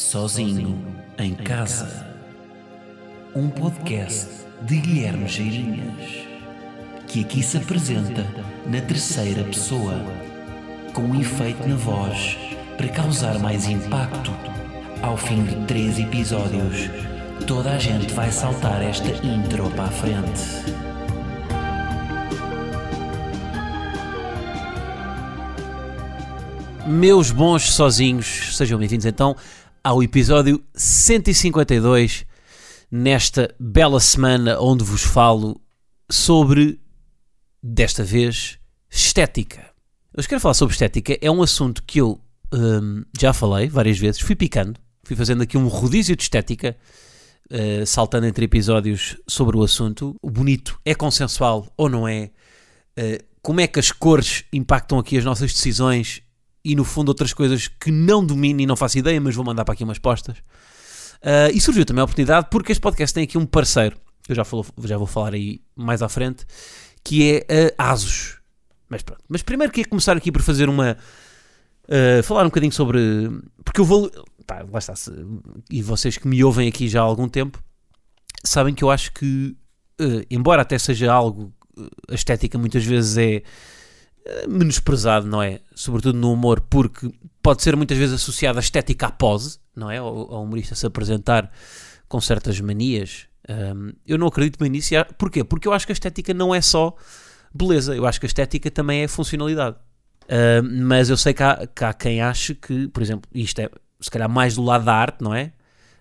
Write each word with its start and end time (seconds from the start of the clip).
Sozinho 0.00 0.82
em 1.18 1.34
Casa. 1.34 2.06
Um 3.36 3.50
podcast 3.50 4.28
de 4.62 4.78
Guilherme 4.78 5.28
Geirinhas, 5.28 6.26
que 7.06 7.20
aqui 7.20 7.42
se 7.42 7.58
apresenta 7.58 8.24
na 8.66 8.80
terceira 8.80 9.44
pessoa, 9.44 9.94
com 10.94 11.02
um 11.02 11.20
efeito 11.20 11.68
na 11.68 11.76
voz 11.76 12.38
para 12.78 12.88
causar 12.88 13.38
mais 13.38 13.68
impacto. 13.68 14.32
Ao 15.02 15.18
fim 15.18 15.44
de 15.44 15.66
três 15.66 15.98
episódios, 15.98 16.88
toda 17.46 17.70
a 17.70 17.78
gente 17.78 18.12
vai 18.14 18.32
saltar 18.32 18.82
esta 18.82 19.10
intro 19.24 19.70
para 19.72 19.84
a 19.84 19.88
frente. 19.88 20.80
Meus 26.86 27.30
bons 27.30 27.70
sozinhos, 27.70 28.56
sejam 28.56 28.78
bem-vindos 28.78 29.06
então 29.06 29.36
ao 29.82 30.02
episódio 30.02 30.62
152, 30.74 32.26
nesta 32.90 33.54
bela 33.58 33.98
semana 33.98 34.60
onde 34.60 34.84
vos 34.84 35.02
falo 35.02 35.60
sobre, 36.10 36.80
desta 37.62 38.04
vez, 38.04 38.58
estética. 38.90 39.70
Hoje 40.16 40.28
quero 40.28 40.40
falar 40.40 40.54
sobre 40.54 40.74
estética, 40.74 41.18
é 41.20 41.30
um 41.30 41.42
assunto 41.42 41.82
que 41.84 42.00
eu 42.00 42.20
hum, 42.52 43.04
já 43.18 43.32
falei 43.32 43.68
várias 43.68 43.98
vezes, 43.98 44.20
fui 44.20 44.36
picando, 44.36 44.78
fui 45.02 45.16
fazendo 45.16 45.42
aqui 45.42 45.56
um 45.56 45.66
rodízio 45.66 46.14
de 46.14 46.22
estética, 46.24 46.76
uh, 47.50 47.86
saltando 47.86 48.26
entre 48.26 48.44
episódios 48.44 49.16
sobre 49.26 49.56
o 49.56 49.62
assunto. 49.62 50.14
O 50.20 50.30
bonito 50.30 50.78
é 50.84 50.94
consensual 50.94 51.72
ou 51.76 51.88
não 51.88 52.06
é? 52.06 52.30
Uh, 52.98 53.24
como 53.40 53.60
é 53.60 53.66
que 53.66 53.80
as 53.80 53.90
cores 53.90 54.44
impactam 54.52 54.98
aqui 54.98 55.16
as 55.16 55.24
nossas 55.24 55.52
decisões 55.52 56.22
e 56.64 56.74
no 56.74 56.84
fundo 56.84 57.08
outras 57.08 57.32
coisas 57.32 57.68
que 57.68 57.90
não 57.90 58.24
domino 58.24 58.60
e 58.60 58.66
não 58.66 58.76
faço 58.76 58.98
ideia, 58.98 59.20
mas 59.20 59.34
vou 59.34 59.44
mandar 59.44 59.64
para 59.64 59.74
aqui 59.74 59.84
umas 59.84 59.98
postas. 59.98 60.38
Uh, 61.18 61.52
e 61.52 61.60
surgiu 61.60 61.84
também 61.84 62.00
a 62.00 62.04
oportunidade 62.04 62.48
porque 62.50 62.72
este 62.72 62.80
podcast 62.80 63.12
tem 63.14 63.24
aqui 63.24 63.36
um 63.36 63.46
parceiro, 63.46 63.96
que 64.22 64.32
eu 64.32 64.36
já, 64.36 64.44
falo, 64.44 64.64
já 64.84 64.96
vou 64.96 65.06
falar 65.06 65.34
aí 65.34 65.60
mais 65.76 66.02
à 66.02 66.08
frente, 66.08 66.46
que 67.04 67.44
é 67.48 67.74
a 67.78 67.90
Asus. 67.90 68.38
Mas 68.88 69.02
pronto. 69.02 69.22
Mas 69.28 69.42
primeiro 69.42 69.72
queria 69.72 69.88
começar 69.88 70.16
aqui 70.16 70.32
por 70.32 70.42
fazer 70.42 70.68
uma. 70.68 70.96
Uh, 71.84 72.22
falar 72.22 72.42
um 72.42 72.46
bocadinho 72.46 72.72
sobre. 72.72 73.00
Porque 73.64 73.80
eu 73.80 73.84
vou. 73.84 74.10
Tá, 74.44 74.66
lá 74.70 74.78
está. 74.78 74.96
-se, 74.96 75.12
e 75.70 75.80
vocês 75.80 76.18
que 76.18 76.26
me 76.26 76.42
ouvem 76.42 76.68
aqui 76.68 76.88
já 76.88 77.00
há 77.00 77.04
algum 77.04 77.28
tempo 77.28 77.62
sabem 78.44 78.74
que 78.74 78.82
eu 78.82 78.90
acho 78.90 79.12
que, 79.12 79.56
uh, 80.00 80.24
embora 80.30 80.62
até 80.62 80.78
seja 80.78 81.12
algo. 81.12 81.52
A 82.10 82.14
estética 82.14 82.58
muitas 82.58 82.84
vezes 82.84 83.16
é 83.16 83.42
menosprezado, 84.48 85.26
não 85.26 85.42
é? 85.42 85.60
Sobretudo 85.74 86.18
no 86.18 86.32
humor, 86.32 86.60
porque 86.60 87.10
pode 87.42 87.62
ser 87.62 87.76
muitas 87.76 87.96
vezes 87.96 88.14
associado 88.14 88.58
à 88.58 88.60
estética 88.60 89.06
à 89.06 89.10
pose, 89.10 89.58
não 89.74 89.90
é? 89.90 89.98
Ao, 89.98 90.42
humorista 90.42 90.74
se 90.74 90.86
apresentar 90.86 91.50
com 92.08 92.20
certas 92.20 92.60
manias. 92.60 93.26
Um, 93.48 93.92
eu 94.06 94.18
não 94.18 94.26
acredito 94.26 94.58
bem 94.58 94.70
nisso. 94.70 94.94
Porquê? 95.16 95.42
Porque 95.42 95.66
eu 95.66 95.72
acho 95.72 95.86
que 95.86 95.92
a 95.92 95.94
estética 95.94 96.34
não 96.34 96.54
é 96.54 96.60
só 96.60 96.94
beleza, 97.52 97.96
eu 97.96 98.06
acho 98.06 98.20
que 98.20 98.26
a 98.26 98.28
estética 98.28 98.70
também 98.70 99.02
é 99.02 99.08
funcionalidade. 99.08 99.76
Mas 100.84 101.10
eu 101.10 101.16
sei 101.16 101.34
que 101.34 101.42
há, 101.42 101.66
que 101.66 101.84
há, 101.84 101.92
quem 101.92 102.22
ache 102.22 102.54
que, 102.54 102.86
por 102.88 103.02
exemplo, 103.02 103.28
isto 103.34 103.58
é 103.60 103.68
se 104.00 104.10
calhar 104.10 104.28
mais 104.28 104.54
do 104.54 104.62
lado 104.62 104.84
da 104.84 104.94
arte, 104.94 105.22
não 105.22 105.34
é? 105.34 105.52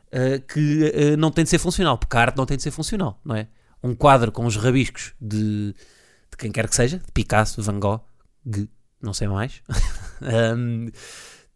Uh, 0.07 0.41
que 0.47 1.13
uh, 1.13 1.17
não 1.17 1.29
tem 1.31 1.43
de 1.43 1.49
ser 1.49 1.59
funcional, 1.59 1.97
porque 1.97 2.15
a 2.17 2.21
arte 2.21 2.37
não 2.37 2.45
tem 2.45 2.57
de 2.57 2.63
ser 2.63 2.71
funcional, 2.71 3.19
não 3.23 3.35
é? 3.35 3.47
Um 3.83 3.93
quadro 3.93 4.31
com 4.31 4.45
os 4.45 4.55
rabiscos 4.55 5.13
de, 5.21 5.73
de 5.73 6.37
quem 6.37 6.51
quer 6.51 6.67
que 6.67 6.75
seja, 6.75 6.97
de 6.97 7.11
Picasso, 7.11 7.61
Van 7.61 7.79
Gogh, 7.79 8.01
não 9.01 9.13
sei 9.13 9.27
mais, 9.27 9.61
um, 10.57 10.89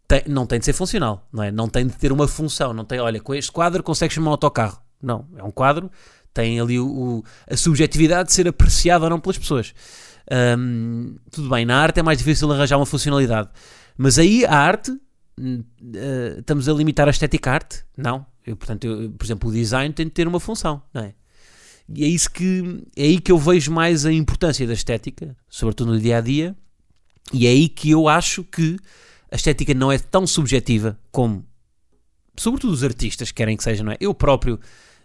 tem, 0.08 0.23
não 0.28 0.45
tem 0.45 0.59
de 0.59 0.66
ser 0.66 0.73
funcional, 0.73 1.28
não 1.31 1.44
é? 1.44 1.52
Não 1.52 1.67
tem 1.67 1.88
de 1.88 1.94
ter 1.94 2.12
uma 2.12 2.28
função, 2.28 2.73
não 2.73 2.86
tem, 2.86 3.00
olha, 3.00 3.20
com 3.20 3.34
este 3.34 3.52
quadro 3.52 3.84
consegues 3.84 4.14
chamar 4.16 4.30
um 4.30 4.31
autocarro. 4.31 4.81
Não, 5.02 5.28
é 5.36 5.44
um 5.44 5.52
quadro, 5.52 5.92
tem 6.34 6.59
ali 6.59 6.80
o, 6.80 6.88
o, 6.88 7.23
a 7.50 7.58
subjetividade 7.58 8.30
de 8.30 8.34
ser 8.34 8.47
apreciado 8.47 9.03
ou 9.03 9.09
não 9.09 9.19
pelas 9.19 9.38
pessoas. 9.38 9.74
Um, 10.57 11.18
tudo 11.30 11.50
bem, 11.50 11.66
na 11.66 11.78
arte 11.78 12.00
é 12.00 12.03
mais 12.03 12.18
difícil 12.18 12.50
arranjar 12.52 12.78
uma 12.78 12.86
funcionalidade, 12.86 13.50
mas 13.97 14.18
aí 14.18 14.46
a 14.46 14.56
arte, 14.56 14.91
uh, 14.91 16.40
estamos 16.40 16.69
a 16.69 16.74
limitar 16.74 17.07
a 17.07 17.12
estética 17.12 17.52
arte? 17.52 17.84
Não. 17.97 18.25
Eu, 18.46 18.56
portanto, 18.56 18.86
eu, 18.86 19.12
por 19.12 19.25
exemplo, 19.25 19.50
o 19.50 19.53
design 19.53 19.94
tem 19.94 20.06
de 20.06 20.12
ter 20.12 20.28
uma 20.28 20.40
função, 20.40 20.81
não 20.94 21.03
é? 21.03 21.13
E 21.90 22.03
é 22.03 22.07
isso 22.07 22.31
que 22.31 22.81
é 22.96 23.03
aí 23.03 23.19
que 23.19 23.31
eu 23.31 23.38
vejo 23.38 23.72
mais 23.72 24.06
a 24.06 24.12
importância 24.12 24.66
da 24.66 24.74
estética, 24.74 25.36
sobretudo 25.50 25.91
no 25.91 26.00
dia 26.00 26.18
a 26.18 26.22
dia, 26.22 26.56
e 27.33 27.47
é 27.47 27.49
aí 27.49 27.67
que 27.67 27.89
eu 27.89 28.07
acho 28.07 28.44
que 28.44 28.77
a 29.31 29.35
estética 29.35 29.73
não 29.73 29.91
é 29.91 29.97
tão 29.97 30.27
subjetiva 30.27 30.97
como, 31.11 31.45
sobretudo 32.38 32.71
os 32.71 32.83
artistas 32.83 33.31
querem 33.31 33.57
que 33.57 33.63
seja, 33.63 33.83
não 33.83 33.91
é? 33.91 33.97
Eu 33.99 34.13
próprio, 34.13 34.59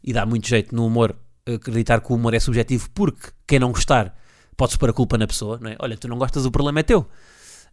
e 0.05 0.13
dá 0.13 0.27
muito 0.27 0.47
jeito 0.47 0.75
no 0.75 0.87
humor 0.87 1.17
acreditar 1.47 2.01
que 2.01 2.13
o 2.13 2.17
humor 2.17 2.35
é 2.35 2.41
subjetivo, 2.41 2.91
porque 2.91 3.29
quem 3.47 3.59
não 3.59 3.73
gostar 3.73 4.15
pode-se 4.57 4.79
pôr 4.79 4.91
a 4.91 4.93
culpa 4.93 5.17
na 5.17 5.27
pessoa, 5.27 5.59
não 5.61 5.71
é? 5.71 5.77
Olha, 5.79 5.97
tu 5.97 6.07
não 6.09 6.19
gostas, 6.19 6.45
o 6.45 6.51
problema 6.51 6.81
é 6.81 6.83
teu. 6.83 7.09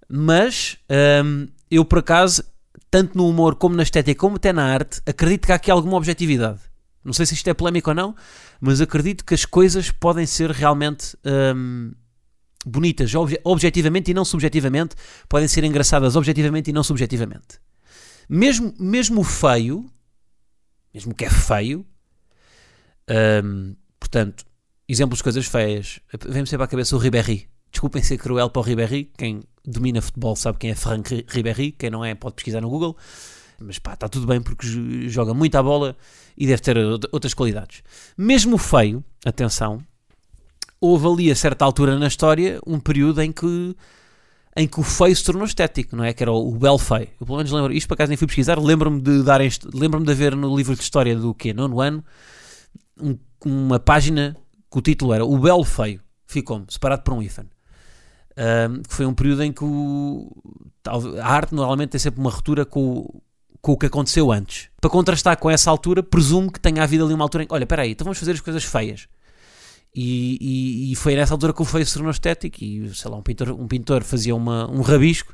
Mas 0.07 0.77
hum, 1.25 1.47
eu, 1.69 1.83
por 1.83 1.99
acaso, 1.99 2.43
tanto 2.89 3.17
no 3.17 3.27
humor 3.27 3.55
como 3.55 3.75
na 3.75 3.83
estética, 3.83 4.19
como 4.19 4.37
até 4.37 4.53
na 4.53 4.63
arte, 4.63 5.01
acredito 5.05 5.45
que 5.45 5.51
há 5.51 5.55
aqui 5.55 5.69
alguma 5.69 5.97
objetividade. 5.97 6.59
Não 7.03 7.13
sei 7.13 7.25
se 7.25 7.33
isto 7.33 7.47
é 7.49 7.53
polémico 7.53 7.89
ou 7.89 7.95
não, 7.95 8.15
mas 8.59 8.81
acredito 8.81 9.25
que 9.25 9.33
as 9.33 9.45
coisas 9.45 9.91
podem 9.91 10.25
ser 10.25 10.51
realmente 10.51 11.17
hum, 11.55 11.91
bonitas 12.65 13.13
obje 13.13 13.39
objetivamente 13.43 14.11
e 14.11 14.13
não 14.13 14.25
subjetivamente, 14.25 14.95
podem 15.29 15.47
ser 15.47 15.63
engraçadas 15.63 16.15
objetivamente 16.15 16.69
e 16.69 16.73
não 16.73 16.83
subjetivamente. 16.83 17.59
Mesmo, 18.27 18.73
mesmo 18.79 19.21
o 19.21 19.23
feio, 19.23 19.85
mesmo 20.93 21.13
que 21.13 21.25
é 21.25 21.29
feio, 21.29 21.85
hum, 23.43 23.75
portanto, 23.99 24.45
exemplos 24.87 25.19
de 25.19 25.23
coisas 25.23 25.45
feias, 25.45 25.99
vem-me 26.27 26.47
sempre 26.47 26.63
à 26.63 26.67
cabeça 26.67 26.95
o 26.95 26.99
Ribéry. 26.99 27.47
Desculpem 27.71 28.01
ser 28.01 28.17
cruel 28.17 28.49
para 28.49 28.61
o 28.61 28.63
Ribéry, 28.63 29.11
quem 29.17 29.43
domina 29.63 30.01
futebol 30.01 30.35
sabe 30.35 30.57
quem 30.57 30.71
é 30.71 30.75
Franck 30.75 31.25
Ribéry, 31.27 31.71
quem 31.71 31.89
não 31.89 32.03
é 32.03 32.15
pode 32.15 32.35
pesquisar 32.35 32.61
no 32.61 32.69
Google, 32.69 32.95
mas 33.59 33.79
pá, 33.79 33.93
está 33.93 34.07
tudo 34.07 34.25
bem 34.25 34.41
porque 34.41 35.09
joga 35.09 35.33
muito 35.33 35.55
a 35.55 35.63
bola 35.63 35.95
e 36.37 36.47
deve 36.47 36.61
ter 36.61 36.77
outras 36.77 37.33
qualidades. 37.33 37.83
Mesmo 38.17 38.57
feio, 38.57 39.03
atenção, 39.25 39.83
houve 40.79 41.07
ali 41.07 41.31
a 41.31 41.35
certa 41.35 41.65
altura 41.65 41.97
na 41.97 42.07
história 42.07 42.59
um 42.65 42.79
período 42.79 43.21
em 43.21 43.31
que 43.31 43.75
em 44.57 44.67
que 44.67 44.79
o 44.79 44.83
feio 44.83 45.13
se 45.13 45.23
tornou 45.23 45.43
estético, 45.43 45.97
não 45.97 46.03
é? 46.05 46.13
Que 46.13 46.23
era 46.23 46.31
o, 46.31 46.51
belo 46.51 46.77
feio. 46.77 47.09
Eu 47.19 47.25
pelo 47.25 47.37
menos 47.37 47.51
lembro, 47.51 47.73
isto 47.73 47.87
por 47.89 47.95
acaso 47.95 48.07
nem 48.07 48.17
fui 48.17 48.25
pesquisar, 48.25 48.57
lembro-me 48.57 49.01
de 49.01 49.21
dar 49.21 49.41
lembro-me 49.73 50.05
de 50.05 50.11
haver 50.13 50.33
no 50.33 50.55
livro 50.55 50.73
de 50.73 50.81
história 50.81 51.13
do 51.13 51.33
quê? 51.33 51.53
Nono 51.53 51.81
ano, 51.81 52.03
um, 53.01 53.17
uma 53.43 53.79
página 53.79 54.35
que 54.71 54.77
o 54.77 54.81
título 54.81 55.13
era 55.13 55.25
O 55.25 55.37
Belo 55.37 55.65
Feio, 55.65 55.99
ficou-me, 56.25 56.65
separado 56.69 57.03
por 57.03 57.13
um 57.13 57.21
hífen. 57.21 57.45
Um, 58.37 58.81
que 58.81 58.93
foi 58.93 59.05
um 59.05 59.13
período 59.13 59.43
em 59.43 59.51
que 59.51 59.63
o, 59.63 60.31
a 61.21 61.27
arte 61.27 61.53
normalmente 61.53 61.91
tem 61.91 61.99
sempre 61.99 62.19
uma 62.19 62.29
ruptura 62.29 62.65
com, 62.65 63.21
com 63.61 63.71
o 63.73 63.77
que 63.77 63.87
aconteceu 63.87 64.31
antes. 64.31 64.69
Para 64.79 64.89
contrastar 64.89 65.37
com 65.37 65.49
essa 65.49 65.69
altura, 65.69 66.01
presumo 66.01 66.51
que 66.51 66.59
tenha 66.59 66.83
havido 66.83 67.03
ali 67.03 67.13
uma 67.13 67.25
altura 67.25 67.43
em 67.43 67.47
que, 67.47 67.53
olha, 67.53 67.63
espera 67.63 67.81
aí, 67.81 67.91
então 67.91 68.05
vamos 68.05 68.17
fazer 68.17 68.31
as 68.31 68.41
coisas 68.41 68.63
feias. 68.63 69.07
E, 69.97 70.37
e, 70.41 70.91
e, 70.91 70.95
foi 70.95 71.15
nessa 71.15 71.33
altura 71.33 71.53
que 71.53 71.61
o 71.61 71.65
feio 71.65 71.85
se 71.85 71.93
tornou 71.93 72.11
estético 72.11 72.61
e, 72.61 72.93
sei 72.93 73.09
lá, 73.09 73.15
um 73.15 73.21
pintor, 73.21 73.51
um 73.51 73.65
pintor 73.65 74.03
fazia 74.03 74.35
uma, 74.35 74.69
um 74.69 74.81
rabisco 74.81 75.33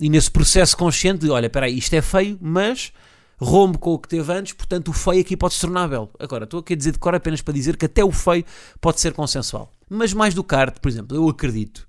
e 0.00 0.08
nesse 0.08 0.30
processo 0.30 0.74
consciente 0.74 1.26
de, 1.26 1.30
olha, 1.30 1.46
espera 1.46 1.66
aí, 1.66 1.76
isto 1.76 1.92
é 1.92 2.00
feio, 2.00 2.38
mas 2.40 2.94
rompe 3.38 3.76
com 3.76 3.92
o 3.92 3.98
que 3.98 4.08
teve 4.08 4.32
antes, 4.32 4.54
portanto 4.54 4.88
o 4.88 4.94
feio 4.94 5.20
aqui 5.20 5.36
pode 5.36 5.52
se 5.52 5.60
tornar 5.60 5.86
belo. 5.86 6.10
Agora, 6.18 6.44
estou 6.44 6.60
aqui 6.60 6.72
a 6.72 6.76
dizer 6.76 6.92
de 6.92 6.98
cor 6.98 7.14
apenas 7.14 7.42
para 7.42 7.52
dizer 7.52 7.76
que 7.76 7.84
até 7.84 8.02
o 8.02 8.10
feio 8.10 8.42
pode 8.80 8.98
ser 9.00 9.12
consensual. 9.12 9.70
Mas 9.90 10.14
mais 10.14 10.32
do 10.32 10.42
que 10.42 10.54
arte, 10.54 10.80
por 10.80 10.88
exemplo, 10.88 11.14
eu 11.14 11.28
acredito, 11.28 11.86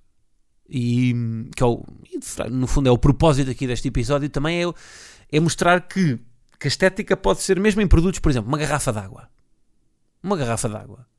e 0.69 1.15
que 1.55 1.63
é 1.63 1.65
o, 1.65 1.81
no 2.49 2.67
fundo 2.67 2.89
é 2.89 2.91
o 2.91 2.97
propósito 2.97 3.49
aqui 3.49 3.65
deste 3.65 3.87
episódio, 3.87 4.29
também 4.29 4.65
é, 4.65 4.73
é 5.31 5.39
mostrar 5.39 5.87
que, 5.87 6.19
que 6.59 6.67
a 6.67 6.69
estética 6.69 7.15
pode 7.15 7.41
ser 7.41 7.57
mesmo 7.57 7.81
em 7.81 7.87
produtos, 7.87 8.19
por 8.19 8.29
exemplo, 8.29 8.49
uma 8.49 8.57
garrafa 8.57 8.91
d'água. 8.91 9.29
Uma 10.21 10.35
garrafa 10.35 10.67
d'água 10.67 11.10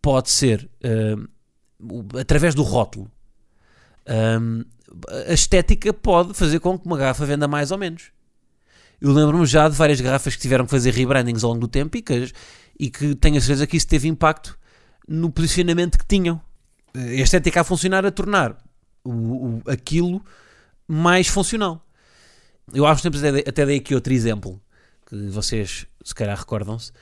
pode 0.00 0.30
ser 0.30 0.68
uh, 0.84 2.18
através 2.18 2.54
do 2.54 2.62
rótulo. 2.62 3.10
Um, 4.08 4.64
a 5.28 5.32
estética 5.32 5.92
pode 5.92 6.34
fazer 6.34 6.60
com 6.60 6.78
que 6.78 6.86
uma 6.86 6.96
garrafa 6.96 7.26
venda 7.26 7.46
mais 7.46 7.70
ou 7.70 7.78
menos. 7.78 8.10
Eu 9.00 9.12
lembro-me 9.12 9.46
já 9.46 9.68
de 9.68 9.76
várias 9.76 10.00
garrafas 10.00 10.34
que 10.34 10.42
tiveram 10.42 10.64
que 10.64 10.70
fazer 10.70 10.92
rebrandings 10.92 11.44
ao 11.44 11.50
longo 11.50 11.60
do 11.60 11.68
tempo 11.68 11.96
e 11.96 12.02
que, 12.02 12.32
e 12.78 12.90
que 12.90 13.14
tenho 13.14 13.36
a 13.36 13.40
certeza 13.40 13.66
que 13.66 13.76
isso 13.76 13.86
teve 13.86 14.08
impacto 14.08 14.58
no 15.06 15.30
posicionamento 15.30 15.98
que 15.98 16.06
tinham. 16.06 16.40
A 16.94 17.00
estética 17.00 17.60
a 17.60 17.64
funcionar 17.64 18.04
a 18.04 18.10
tornar 18.10 18.56
o, 19.04 19.10
o, 19.10 19.62
aquilo 19.66 20.24
mais 20.86 21.28
funcional. 21.28 21.86
Eu 22.72 22.86
acho 22.86 23.02
que 23.02 23.08
até, 23.08 23.48
até 23.48 23.66
dei 23.66 23.76
aqui 23.78 23.94
outro 23.94 24.12
exemplo 24.12 24.60
que 25.06 25.28
vocês 25.28 25.86
se 26.02 26.14
calhar 26.14 26.36
recordam-se 26.36 26.92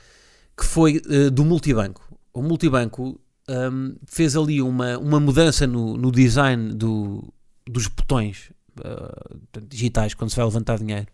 que 0.55 0.65
foi 0.65 1.01
uh, 1.05 1.31
do 1.31 1.43
multibanco 1.43 2.16
o 2.37 2.43
multibanco 2.43 3.19
um, 3.49 3.95
fez 4.05 4.35
ali 4.35 4.61
uma, 4.61 4.97
uma 4.97 5.19
mudança 5.19 5.65
no, 5.65 5.97
no 5.97 6.11
design 6.11 6.73
do, 6.73 7.33
dos 7.65 7.87
botões 7.87 8.51
uh, 8.79 9.61
digitais 9.67 10.13
quando 10.13 10.29
se 10.29 10.35
vai 10.35 10.45
levantar 10.45 10.77
dinheiro, 10.77 11.07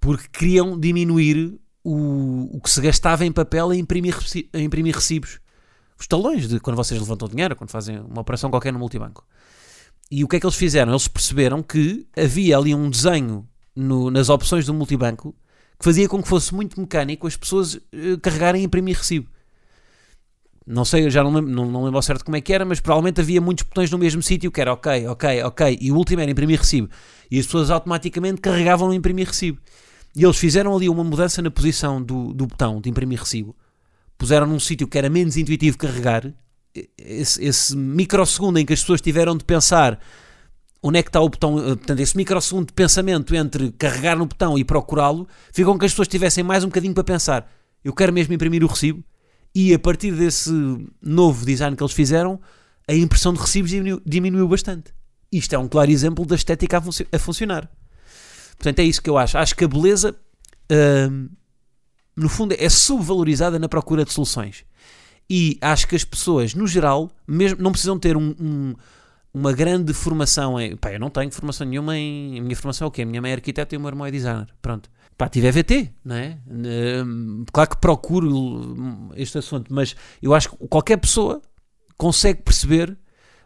porque 0.00 0.26
queriam 0.32 0.78
diminuir 0.78 1.60
o, 1.84 2.56
o 2.56 2.60
que 2.60 2.70
se 2.70 2.80
gastava 2.80 3.24
em 3.24 3.30
papel 3.30 3.70
a 3.70 3.76
imprimir, 3.76 4.16
a 4.52 4.58
imprimir 4.58 4.94
recibos. 4.94 5.38
Os 5.98 6.06
talões 6.06 6.48
de 6.48 6.58
quando 6.60 6.76
vocês 6.76 7.00
levantam 7.00 7.28
dinheiro, 7.28 7.54
quando 7.54 7.70
fazem 7.70 8.00
uma 8.00 8.20
operação 8.20 8.50
qualquer 8.50 8.72
no 8.72 8.78
multibanco. 8.78 9.24
E 10.10 10.24
o 10.24 10.28
que 10.28 10.36
é 10.36 10.40
que 10.40 10.46
eles 10.46 10.56
fizeram? 10.56 10.92
Eles 10.92 11.06
perceberam 11.06 11.62
que 11.62 12.06
havia 12.16 12.56
ali 12.56 12.74
um 12.74 12.88
desenho 12.88 13.46
no, 13.76 14.10
nas 14.10 14.28
opções 14.28 14.64
do 14.66 14.74
multibanco 14.74 15.34
que 15.78 15.84
fazia 15.84 16.08
com 16.08 16.20
que 16.22 16.28
fosse 16.28 16.52
muito 16.54 16.80
mecânico 16.80 17.26
as 17.26 17.36
pessoas 17.36 17.74
uh, 17.74 18.18
carregarem 18.20 18.62
e 18.62 18.64
imprimir 18.64 18.96
recibo. 18.96 19.28
Não 20.70 20.84
sei, 20.84 21.08
já 21.08 21.24
não 21.24 21.32
lembro, 21.32 21.50
não, 21.50 21.64
não 21.64 21.82
lembro 21.84 21.96
ao 21.96 22.02
certo 22.02 22.22
como 22.22 22.36
é 22.36 22.42
que 22.42 22.52
era, 22.52 22.62
mas 22.62 22.78
provavelmente 22.78 23.22
havia 23.22 23.40
muitos 23.40 23.64
botões 23.64 23.90
no 23.90 23.96
mesmo 23.96 24.22
sítio 24.22 24.52
que 24.52 24.60
era 24.60 24.70
ok, 24.70 25.08
ok, 25.08 25.42
ok, 25.44 25.78
e 25.80 25.90
o 25.90 25.96
último 25.96 26.20
era 26.20 26.30
imprimir 26.30 26.58
recibo. 26.58 26.90
E 27.30 27.38
as 27.38 27.46
pessoas 27.46 27.70
automaticamente 27.70 28.42
carregavam 28.42 28.88
no 28.88 28.92
imprimir 28.92 29.28
recibo. 29.28 29.58
E 30.14 30.22
eles 30.22 30.36
fizeram 30.36 30.76
ali 30.76 30.86
uma 30.86 31.02
mudança 31.02 31.40
na 31.40 31.50
posição 31.50 32.02
do, 32.02 32.34
do 32.34 32.46
botão 32.46 32.82
de 32.82 32.90
imprimir 32.90 33.18
recibo. 33.18 33.56
Puseram 34.18 34.46
num 34.46 34.60
sítio 34.60 34.86
que 34.86 34.98
era 34.98 35.08
menos 35.08 35.38
intuitivo 35.38 35.78
carregar. 35.78 36.34
Esse, 36.98 37.42
esse 37.42 37.74
microsegundo 37.74 38.58
em 38.58 38.66
que 38.66 38.74
as 38.74 38.80
pessoas 38.80 39.00
tiveram 39.00 39.38
de 39.38 39.46
pensar 39.46 39.98
onde 40.82 40.98
é 40.98 41.02
que 41.02 41.08
está 41.08 41.20
o 41.20 41.30
botão, 41.30 41.58
eh, 41.58 41.76
portanto, 41.76 42.00
esse 42.00 42.16
microsegundo 42.16 42.66
de 42.66 42.72
pensamento 42.74 43.34
entre 43.34 43.72
carregar 43.72 44.18
no 44.18 44.26
botão 44.26 44.58
e 44.58 44.64
procurá-lo, 44.64 45.26
ficou 45.50 45.72
com 45.72 45.78
que 45.78 45.86
as 45.86 45.92
pessoas 45.92 46.08
tivessem 46.08 46.44
mais 46.44 46.62
um 46.62 46.68
bocadinho 46.68 46.92
para 46.92 47.04
pensar. 47.04 47.50
Eu 47.82 47.94
quero 47.94 48.12
mesmo 48.12 48.34
imprimir 48.34 48.62
o 48.62 48.66
recibo. 48.66 49.02
E 49.60 49.74
a 49.74 49.78
partir 49.80 50.12
desse 50.12 50.52
novo 51.02 51.44
design 51.44 51.76
que 51.76 51.82
eles 51.82 51.92
fizeram, 51.92 52.40
a 52.86 52.94
impressão 52.94 53.32
de 53.32 53.40
recibos 53.40 53.70
diminuiu, 53.72 54.00
diminuiu 54.06 54.46
bastante. 54.46 54.94
Isto 55.32 55.52
é 55.56 55.58
um 55.58 55.66
claro 55.66 55.90
exemplo 55.90 56.24
da 56.24 56.36
estética 56.36 56.78
a, 56.78 56.80
func 56.80 57.04
a, 57.10 57.18
funcionar. 57.18 57.68
Portanto, 58.56 58.78
é 58.78 58.84
isso 58.84 59.02
que 59.02 59.10
eu 59.10 59.18
acho. 59.18 59.36
Acho 59.36 59.56
que 59.56 59.64
a 59.64 59.68
beleza, 59.68 60.14
hum, 61.10 61.28
no 62.14 62.28
fundo, 62.28 62.54
é 62.56 62.68
subvalorizada 62.68 63.58
na 63.58 63.68
procura 63.68 64.04
de 64.04 64.12
soluções. 64.12 64.64
E 65.28 65.58
acho 65.60 65.88
que 65.88 65.96
as 65.96 66.04
pessoas, 66.04 66.54
no 66.54 66.68
geral, 66.68 67.10
mesmo 67.26 67.60
não 67.60 67.72
precisam 67.72 67.98
ter 67.98 68.16
um, 68.16 68.36
um, 68.38 68.74
uma 69.34 69.52
grande 69.52 69.92
formação 69.92 70.60
em. 70.60 70.76
Pá, 70.76 70.92
eu 70.92 71.00
não 71.00 71.10
tenho 71.10 71.32
formação 71.32 71.66
nenhuma 71.66 71.98
em. 71.98 72.38
A 72.38 72.42
minha 72.42 72.54
formação 72.54 72.84
é 72.84 72.88
o 72.88 72.92
quê? 72.92 73.02
A 73.02 73.06
minha 73.06 73.20
mãe 73.20 73.32
é 73.32 73.34
arquiteta 73.34 73.74
e 73.74 73.76
o 73.76 73.80
meu 73.80 73.88
irmão 73.88 74.06
é 74.06 74.10
designer. 74.12 74.46
Pronto. 74.62 74.88
Pá, 75.18 75.28
tive 75.28 75.48
EVT, 75.48 75.92
não 76.04 76.14
é? 76.14 76.38
Hum, 76.48 77.44
claro 77.52 77.70
que 77.70 77.76
procuro 77.78 79.12
este 79.16 79.36
assunto, 79.36 79.74
mas 79.74 79.96
eu 80.22 80.32
acho 80.32 80.50
que 80.50 80.68
qualquer 80.68 80.96
pessoa 80.96 81.42
consegue 81.96 82.40
perceber, 82.40 82.96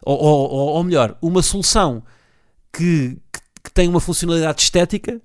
ou, 0.03 0.15
ou, 0.15 0.49
ou 0.75 0.83
melhor, 0.83 1.17
uma 1.19 1.41
solução 1.41 2.03
que, 2.71 3.17
que, 3.31 3.39
que 3.63 3.73
tem 3.73 3.89
uma 3.89 3.99
funcionalidade 3.99 4.61
estética 4.61 5.15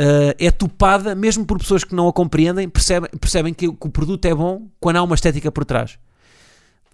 uh, 0.00 0.34
é 0.38 0.52
topada, 0.52 1.16
mesmo 1.16 1.44
por 1.44 1.58
pessoas 1.58 1.82
que 1.82 1.96
não 1.96 2.06
a 2.06 2.12
compreendem, 2.12 2.68
percebem, 2.68 3.10
percebem 3.20 3.52
que, 3.52 3.66
que, 3.66 3.86
o 3.86 3.90
produto 3.90 4.24
é 4.26 4.34
bom 4.34 4.68
quando 4.78 4.98
há 4.98 5.02
uma 5.02 5.16
estética 5.16 5.50
por 5.50 5.64
trás. 5.64 5.98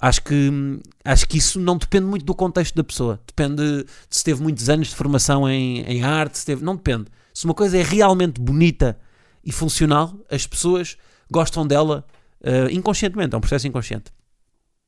Acho 0.01 0.23
que, 0.23 0.81
acho 1.05 1.29
que 1.29 1.37
isso 1.37 1.61
não 1.61 1.77
depende 1.77 2.07
muito 2.07 2.25
do 2.25 2.35
contexto 2.35 2.75
da 2.75 2.85
pessoa. 2.85 3.21
Depende 3.27 3.57
de 3.57 3.87
se 4.09 4.25
teve 4.25 4.43
muitos 4.43 4.71
anos 4.71 4.89
de 4.89 4.95
formação 4.95 5.47
em, 5.47 5.81
em 5.83 6.03
arte, 6.03 6.39
se 6.39 6.47
teve, 6.47 6.65
não 6.65 6.75
depende. 6.75 7.07
Se 7.37 7.45
uma 7.45 7.53
coisa 7.53 7.77
é 7.77 7.83
realmente 7.83 8.41
bonita 8.41 8.99
e 9.45 9.53
funcional, 9.53 10.19
as 10.31 10.47
pessoas 10.47 10.97
gostam 11.31 11.67
dela 11.67 12.03
uh, 12.41 12.71
inconscientemente, 12.71 13.35
é 13.35 13.37
um 13.37 13.43
processo 13.43 13.69
inconsciente. 13.69 14.11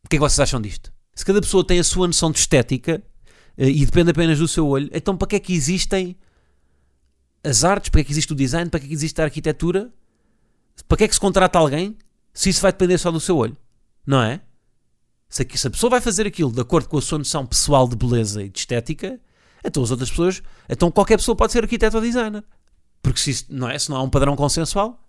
O 0.03 0.09
que 0.09 0.17
é 0.17 0.19
que 0.19 0.21
vocês 0.21 0.41
acham 0.41 0.59
disto? 0.59 0.91
Se 1.15 1.27
cada 1.27 1.43
pessoa 1.43 1.62
tem 1.62 1.79
a 1.79 1.85
sua 1.85 2.06
noção 2.06 2.33
de 2.33 2.39
estética 2.39 3.03
uh, 3.59 3.65
e 3.65 3.85
depende 3.85 4.12
apenas 4.12 4.39
do 4.39 4.49
seu 4.49 4.67
olho, 4.67 4.89
então 4.95 5.15
para 5.15 5.29
que 5.29 5.37
é 5.37 5.41
que 5.41 5.53
existem 5.53 6.17
as 7.45 7.65
artes? 7.65 7.91
Para 7.91 7.99
que 7.99 8.05
é 8.05 8.05
que 8.06 8.12
existe 8.12 8.33
o 8.33 8.35
design? 8.35 8.71
Para 8.71 8.81
que 8.81 8.87
é 8.87 8.89
que 8.89 8.95
existe 8.95 9.21
a 9.21 9.25
arquitetura? 9.25 9.93
Para 10.89 10.97
que 10.97 11.05
é 11.05 11.09
que 11.09 11.12
se 11.12 11.21
contrata 11.21 11.59
alguém 11.59 11.99
se 12.33 12.49
isso 12.49 12.62
vai 12.62 12.73
depender 12.73 12.97
só 12.97 13.11
do 13.11 13.21
seu 13.21 13.37
olho? 13.37 13.59
Não 14.06 14.23
é? 14.23 14.41
Se 15.29 15.43
a 15.43 15.71
pessoa 15.71 15.91
vai 15.91 16.00
fazer 16.00 16.27
aquilo 16.27 16.50
de 16.50 16.62
acordo 16.62 16.89
com 16.89 16.97
a 16.97 17.03
sua 17.03 17.19
noção 17.19 17.45
pessoal 17.45 17.87
de 17.87 17.95
beleza 17.95 18.43
e 18.43 18.49
de 18.49 18.59
estética, 18.59 19.21
então 19.69 19.82
as 19.82 19.91
outras 19.91 20.11
pessoas, 20.11 20.43
então 20.69 20.91
qualquer 20.91 21.17
pessoa 21.17 21.37
pode 21.37 21.53
ser 21.53 21.62
arquiteto 21.62 21.97
ou 21.97 22.03
designer. 22.03 22.44
Porque 23.03 23.20
se, 23.20 23.47
não, 23.49 23.69
é, 23.69 23.79
se 23.79 23.88
não 23.91 23.97
há 23.97 24.03
um 24.03 24.11
padrão 24.11 24.35
consensual. 24.37 25.05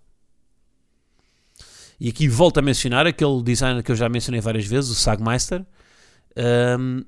E 1.98 2.08
aqui 2.08 2.28
volto 2.28 2.58
a 2.58 2.62
mencionar 2.62 3.06
aquele 3.06 3.42
designer 3.42 3.82
que 3.82 3.92
eu 3.92 3.96
já 3.96 4.08
mencionei 4.08 4.40
várias 4.40 4.64
vezes, 4.64 4.90
o 4.90 4.94
Sagmeister, 4.94 5.66
um, 6.78 7.04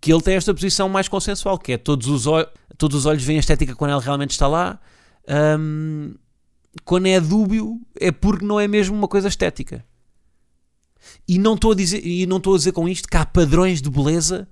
que 0.00 0.12
ele 0.12 0.22
tem 0.22 0.34
esta 0.34 0.52
posição 0.52 0.88
mais 0.88 1.08
consensual, 1.08 1.58
que 1.58 1.72
é 1.72 1.78
todos 1.78 2.08
os, 2.08 2.24
todos 2.76 2.96
os 2.98 3.06
olhos 3.06 3.22
veem 3.22 3.38
a 3.38 3.40
estética 3.40 3.74
quando 3.76 3.92
ela 3.92 4.00
realmente 4.00 4.32
está 4.32 4.48
lá. 4.48 4.80
Um, 5.58 6.14
quando 6.84 7.06
é 7.06 7.20
dúbio, 7.20 7.80
é 8.00 8.10
porque 8.10 8.44
não 8.44 8.58
é 8.58 8.66
mesmo 8.66 8.96
uma 8.96 9.08
coisa 9.08 9.28
estética. 9.28 9.84
E 11.26 11.38
não 11.38 11.54
estou 11.54 11.72
a 11.72 11.74
dizer, 11.74 12.04
e 12.04 12.26
não 12.26 12.38
estou 12.38 12.54
a 12.54 12.58
dizer 12.58 12.72
com 12.72 12.88
isto 12.88 13.08
que 13.08 13.16
há 13.16 13.24
padrões 13.24 13.80
de 13.80 13.90
beleza 13.90 14.48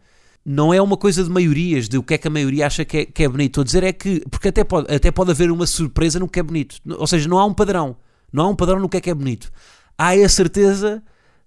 não 0.48 0.72
é 0.72 0.80
uma 0.80 0.96
coisa 0.96 1.24
de 1.24 1.28
maiorias, 1.28 1.88
de 1.88 1.98
o 1.98 2.04
que 2.04 2.14
é 2.14 2.18
que 2.18 2.28
a 2.28 2.30
maioria 2.30 2.68
acha 2.68 2.84
que 2.84 2.98
é, 2.98 3.04
que 3.04 3.24
é 3.24 3.28
bonito. 3.28 3.50
Estou 3.50 3.62
a 3.62 3.64
dizer 3.64 3.82
é 3.82 3.92
que, 3.92 4.22
porque 4.30 4.46
até 4.46 4.62
pode, 4.62 4.94
até 4.94 5.10
pode 5.10 5.32
haver 5.32 5.50
uma 5.50 5.66
surpresa 5.66 6.20
no 6.20 6.28
que 6.28 6.38
é 6.38 6.42
bonito. 6.42 6.76
Ou 6.88 7.06
seja, 7.08 7.28
não 7.28 7.36
há 7.36 7.44
um 7.44 7.52
padrão. 7.52 7.96
Não 8.32 8.44
há 8.44 8.48
um 8.48 8.54
padrão 8.54 8.78
no 8.78 8.88
que 8.88 8.96
é 8.96 9.00
que 9.00 9.10
é 9.10 9.14
bonito. 9.14 9.50
Há 9.98 10.10
a 10.10 10.28
certeza 10.28 11.02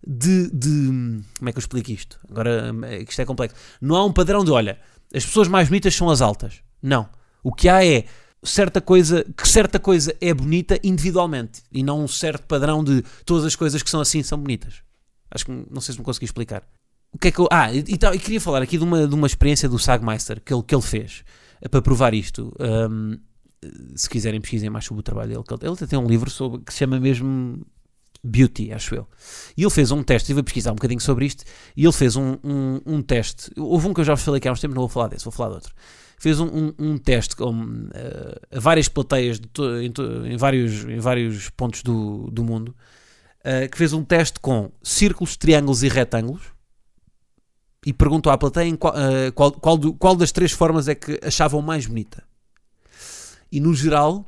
de, 0.06 0.52
de 0.52 1.22
como 1.38 1.48
é 1.48 1.52
que 1.54 1.58
eu 1.58 1.62
explico 1.62 1.90
isto? 1.92 2.20
Agora, 2.30 2.74
é 2.88 3.02
isto 3.02 3.22
é 3.22 3.26
complexo. 3.26 3.56
Não 3.80 3.96
há 3.96 4.04
um 4.04 4.12
padrão 4.12 4.44
de, 4.44 4.52
olha, 4.52 4.78
as 5.16 5.26
pessoas 5.26 5.48
mais 5.48 5.70
bonitas 5.70 5.96
são 5.96 6.10
as 6.10 6.20
altas. 6.20 6.62
Não. 6.84 7.08
O 7.42 7.54
que 7.54 7.70
há 7.70 7.86
é 7.86 8.04
certa 8.44 8.82
coisa, 8.82 9.24
que 9.24 9.48
certa 9.48 9.80
coisa 9.80 10.14
é 10.20 10.34
bonita 10.34 10.78
individualmente 10.84 11.64
e 11.72 11.84
não 11.84 12.04
um 12.04 12.08
certo 12.08 12.46
padrão 12.46 12.84
de 12.84 13.02
todas 13.26 13.46
as 13.46 13.56
coisas 13.56 13.82
que 13.82 13.90
são 13.90 14.02
assim 14.02 14.22
são 14.24 14.38
bonitas. 14.38 14.82
Acho 15.32 15.46
que 15.46 15.52
não 15.72 15.80
sei 15.80 15.94
se 15.94 16.00
me 16.00 16.06
consegui 16.06 16.26
explicar. 16.26 16.64
O 17.12 17.18
que 17.18 17.30
é 17.30 17.32
que 17.32 17.40
eu. 17.40 17.48
Ah, 17.52 17.74
e, 17.74 17.80
e, 17.80 18.20
queria 18.20 18.40
falar 18.40 18.62
aqui 18.62 18.78
de 18.78 18.84
uma, 18.84 19.08
de 19.08 19.16
uma 19.16 19.28
experiência 19.28 19.68
do 19.68 19.80
Sagmeister 19.80 20.42
que 20.42 20.54
ele, 20.54 20.64
que 20.64 20.76
ele 20.76 20.82
fez 20.82 21.24
eh, 21.62 21.68
para 21.68 21.82
provar 21.82 22.14
isto. 22.14 22.54
Um, 22.60 23.18
se 23.96 24.10
quiserem, 24.10 24.40
pesquisem 24.40 24.70
mais 24.70 24.86
sobre 24.86 25.02
o 25.02 25.04
trabalho 25.04 25.30
dele. 25.30 25.44
Ele, 25.62 25.88
tem 25.88 26.00
um 26.00 26.08
livro 26.08 26.30
sobre, 26.30 26.62
que 26.62 26.72
se 26.72 26.80
chama 26.80 27.00
mesmo 27.00 27.66
Beauty, 28.24 28.72
acho 28.72 28.96
eu. 28.96 29.08
E 29.58 29.64
ele 29.64 29.70
fez 29.70 29.92
um 29.92 30.04
teste, 30.04 30.26
estive 30.26 30.40
a 30.40 30.44
pesquisar 30.44 30.72
um 30.72 30.76
bocadinho 30.76 31.02
sobre 31.02 31.26
isto, 31.26 31.44
e 31.76 31.84
ele 31.84 31.94
fez 31.94 32.16
um, 32.16 32.38
um, 32.44 32.82
um 32.86 33.02
teste. 33.02 33.52
Houve 33.58 33.88
um 33.88 33.94
que 33.94 34.02
eu 34.02 34.06
já 34.06 34.14
vos 34.14 34.24
falei 34.24 34.38
aqui 34.38 34.48
há 34.48 34.52
uns 34.52 34.62
tempos, 34.62 34.76
não 34.76 34.84
vou 34.84 34.90
falar 34.90 35.08
desse, 35.08 35.26
vou 35.26 35.32
falar 35.32 35.50
de 35.50 35.56
outro. 35.56 35.74
Fez 36.18 36.40
um, 36.40 36.48
um, 36.48 36.74
um 36.78 36.98
teste 36.98 37.36
com 37.36 37.52
uh, 37.52 38.60
várias 38.60 38.88
plateias 38.88 39.40
to, 39.40 39.82
em, 39.82 39.92
to, 39.92 40.26
em, 40.26 40.38
vários, 40.38 40.86
em 40.86 41.00
vários 41.00 41.50
pontos 41.50 41.82
do, 41.82 42.30
do 42.32 42.44
mundo, 42.44 42.76
uh, 43.40 43.70
que 43.70 43.78
fez 43.78 43.94
um 43.94 44.04
teste 44.04 44.40
com 44.40 44.72
círculos, 44.84 45.38
triângulos 45.38 45.84
e 45.84 45.88
retângulos 45.88 46.59
e 47.86 47.94
perguntou 47.94 48.32
à 48.32 48.38
plateia 48.38 48.76
qual, 48.78 48.94
uh, 48.94 49.32
qual, 49.34 49.52
qual, 49.52 49.78
do, 49.78 49.94
qual, 49.94 50.16
das 50.16 50.32
três 50.32 50.52
formas 50.52 50.88
é 50.88 50.96
que 50.96 51.20
achavam 51.24 51.62
mais 51.62 51.86
bonita. 51.86 52.24
E 53.52 53.60
no 53.60 53.74
geral 53.74 54.26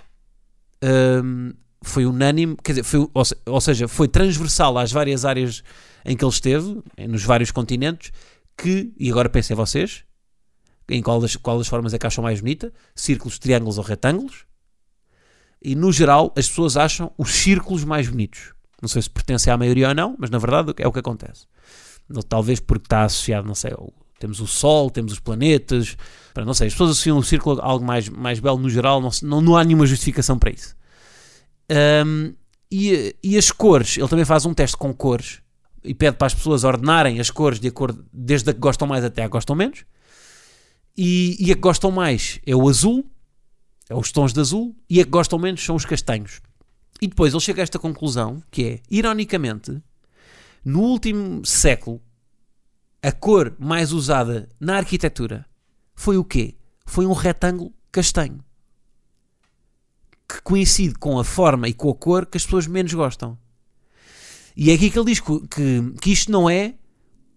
um, 1.24 1.53
foi 1.84 2.05
unânime, 2.05 2.55
quer 2.63 2.74
dizer, 2.74 2.84
foi, 2.84 3.00
ou, 3.00 3.24
ou, 3.46 3.62
seja, 3.62 3.88
foi 3.88 4.08
transversal 4.08 4.77
às 4.77 4.91
várias 4.91 5.25
áreas 5.25 5.63
em 6.05 6.15
que 6.15 6.24
ele 6.24 6.31
esteve, 6.31 6.81
nos 7.08 7.24
vários 7.24 7.51
continentes, 7.51 8.12
que, 8.58 8.93
e 8.98 9.10
agora 9.10 9.29
pensem 9.29 9.55
vocês, 9.55 10.03
em 10.89 11.01
qual 11.01 11.20
das, 11.20 11.36
qual 11.36 11.58
das 11.58 11.67
formas 11.67 11.93
é 11.93 12.00
que 12.00 12.08
acham 12.08 12.24
mais 12.24 12.39
bonita, 12.39 12.74
círculos, 12.96 13.38
triângulos 13.38 13.77
ou 13.77 13.84
retângulos, 13.84 14.46
e 15.62 15.75
no 15.75 15.91
geral 15.91 16.34
as 16.36 16.48
pessoas 16.48 16.77
acham 16.77 17.12
os 17.17 17.31
círculos 17.31 17.84
mais 17.84 18.08
bonitos. 18.08 18.53
Não 18.81 18.89
sei 18.89 19.01
se 19.01 19.10
pertence 19.10 19.50
à 19.50 19.58
maioria 19.58 19.89
ou 19.89 19.96
não, 19.96 20.15
mas 20.17 20.31
na 20.31 20.39
verdade 20.39 20.74
é 20.77 20.88
o 20.88 20.91
que 20.91 21.00
acontece 21.00 21.46
talvez 22.27 22.60
porque 22.60 22.86
está 22.86 23.03
associado, 23.03 23.48
não 23.48 23.56
sei, 23.56 23.74
temos 24.20 24.39
o 24.39 24.48
Sol, 24.48 24.89
temos 24.89 25.13
os 25.13 25.20
planetas, 25.20 25.98
não 26.36 26.53
sei, 26.53 26.68
as 26.68 26.74
pessoas 26.74 26.91
associam 26.91 27.18
o 27.18 27.24
círculo 27.24 27.60
a 27.60 27.65
algo 27.65 27.84
mais, 27.84 28.08
mais 28.08 28.39
belo 28.39 28.58
no 28.58 28.70
geral, 28.70 29.01
não, 29.01 29.41
não, 29.41 29.58
há 29.58 29.63
nenhuma 29.63 29.86
justificação 29.86 30.38
para 30.38 30.51
isso. 30.51 30.75
Um, 32.06 32.34
e, 32.72 33.15
e 33.24 33.38
as 33.38 33.51
cores, 33.51 33.98
ele 33.98 34.08
também 34.08 34.25
faz 34.25 34.46
um 34.46 34.53
teste 34.53 34.77
com 34.77 34.94
cores 34.94 35.41
e 35.84 35.94
pede 35.94 36.18
para 36.18 36.27
as 36.27 36.34
pessoas 36.34 36.63
ordenarem 36.63 37.20
as 37.20 37.30
cores 37.30 37.60
de 37.60 37.68
acordo, 37.68 38.06
desde 38.13 38.50
a 38.50 38.53
que 38.53 38.60
gostam 38.60 38.88
mais 38.88 39.03
até 39.03 39.24
a 39.24 39.25
que 39.25 39.32
gostam 39.32 39.56
menos. 39.56 39.84
E, 40.96 41.36
e 41.39 41.51
a 41.51 41.56
que 41.56 41.62
gostam 41.62 41.89
mais 41.89 42.39
é 42.46 42.56
o 42.56 42.70
azul, 42.70 43.06
é 43.89 43.96
os 43.96 44.12
tons 44.12 44.34
de 44.34 44.39
azul, 44.39 44.75
e 44.89 45.01
a 45.01 45.03
que 45.03 45.10
gostam 45.10 45.39
menos 45.39 45.63
são 45.63 45.75
os 45.75 45.86
castanhos. 45.86 46.41
E 47.01 47.08
depois 47.08 47.34
ele 47.34 47.41
chega 47.41 47.62
a 47.62 47.63
esta 47.63 47.80
conclusão, 47.80 48.44
que 48.51 48.63
é, 48.63 48.80
ironicamente, 48.89 49.82
no 50.63 50.82
último 50.82 51.46
século, 51.46 52.01
a 53.01 53.12
cor 53.12 53.56
mais 53.58 53.91
usada 53.91 54.48
na 54.60 54.77
arquitetura 54.77 55.46
foi 55.96 56.18
o 56.18 56.24
quê? 56.24 56.56
Foi 56.86 57.06
um 57.06 57.13
retângulo 57.13 57.74
castanho. 57.91 58.44
Que 60.27 60.41
coincide 60.41 60.96
com 60.96 61.20
a 61.20 61.24
forma 61.24 61.68
e 61.68 61.74
com 61.74 61.89
a 61.89 61.96
cor 61.96 62.25
que 62.25 62.38
as 62.38 62.46
pessoas 62.46 62.68
menos 62.68 62.94
gostam. 62.94 63.38
E 64.56 64.70
é 64.70 64.74
aqui 64.74 64.89
que 64.89 65.00
ele 65.00 65.06
diz 65.06 65.20
que, 65.20 65.48
que, 66.00 66.12
isto 66.12 66.32
não 66.32 66.50
é 66.50 66.75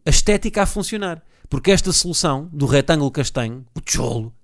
a 0.05 0.11
estética 0.11 0.63
a 0.63 0.67
funcionar. 0.67 1.23
Porque 1.49 1.71
esta 1.71 1.93
solução 1.93 2.49
do 2.53 2.67
retângulo 2.67 3.11
castanho, 3.11 3.65
o 3.75 3.81
tijolo, 3.81 4.35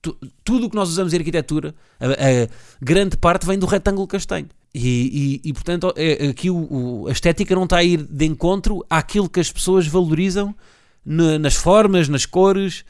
tu, 0.00 0.16
tudo 0.44 0.66
o 0.66 0.70
que 0.70 0.76
nós 0.76 0.88
usamos 0.88 1.12
em 1.12 1.18
arquitetura, 1.18 1.74
a, 2.00 2.06
a 2.06 2.48
grande 2.80 3.16
parte 3.16 3.46
vem 3.46 3.58
do 3.58 3.66
retângulo 3.66 4.06
castanho. 4.06 4.48
E, 4.74 5.40
e, 5.44 5.50
e 5.50 5.52
portanto, 5.52 5.92
é, 5.96 6.28
aqui 6.28 6.50
o, 6.50 6.56
o, 6.56 7.08
a 7.08 7.12
estética 7.12 7.54
não 7.54 7.64
está 7.64 7.78
a 7.78 7.84
ir 7.84 8.02
de 8.02 8.24
encontro 8.24 8.84
àquilo 8.88 9.28
que 9.28 9.38
as 9.38 9.52
pessoas 9.52 9.86
valorizam 9.86 10.54
na, 11.04 11.38
nas 11.38 11.54
formas, 11.54 12.08
nas 12.08 12.24
cores. 12.24 12.84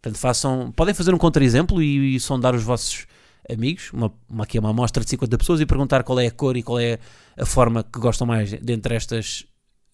Portanto, 0.00 0.20
façam, 0.20 0.72
podem 0.72 0.94
fazer 0.94 1.14
um 1.14 1.18
contra-exemplo 1.18 1.82
e, 1.82 2.16
e, 2.16 2.20
sondar 2.20 2.54
os 2.54 2.62
vossos 2.62 3.06
amigos, 3.50 3.90
uma, 3.92 4.12
uma, 4.28 4.44
aqui 4.44 4.58
é 4.58 4.60
uma 4.60 4.70
amostra 4.70 5.02
de 5.02 5.10
50 5.10 5.38
pessoas, 5.38 5.60
e 5.60 5.66
perguntar 5.66 6.02
qual 6.04 6.20
é 6.20 6.26
a 6.26 6.30
cor 6.30 6.56
e 6.56 6.62
qual 6.62 6.78
é 6.78 6.98
a 7.36 7.46
forma 7.46 7.82
que 7.82 7.98
gostam 7.98 8.26
mais 8.26 8.52
dentre 8.60 8.94
estas 8.94 9.46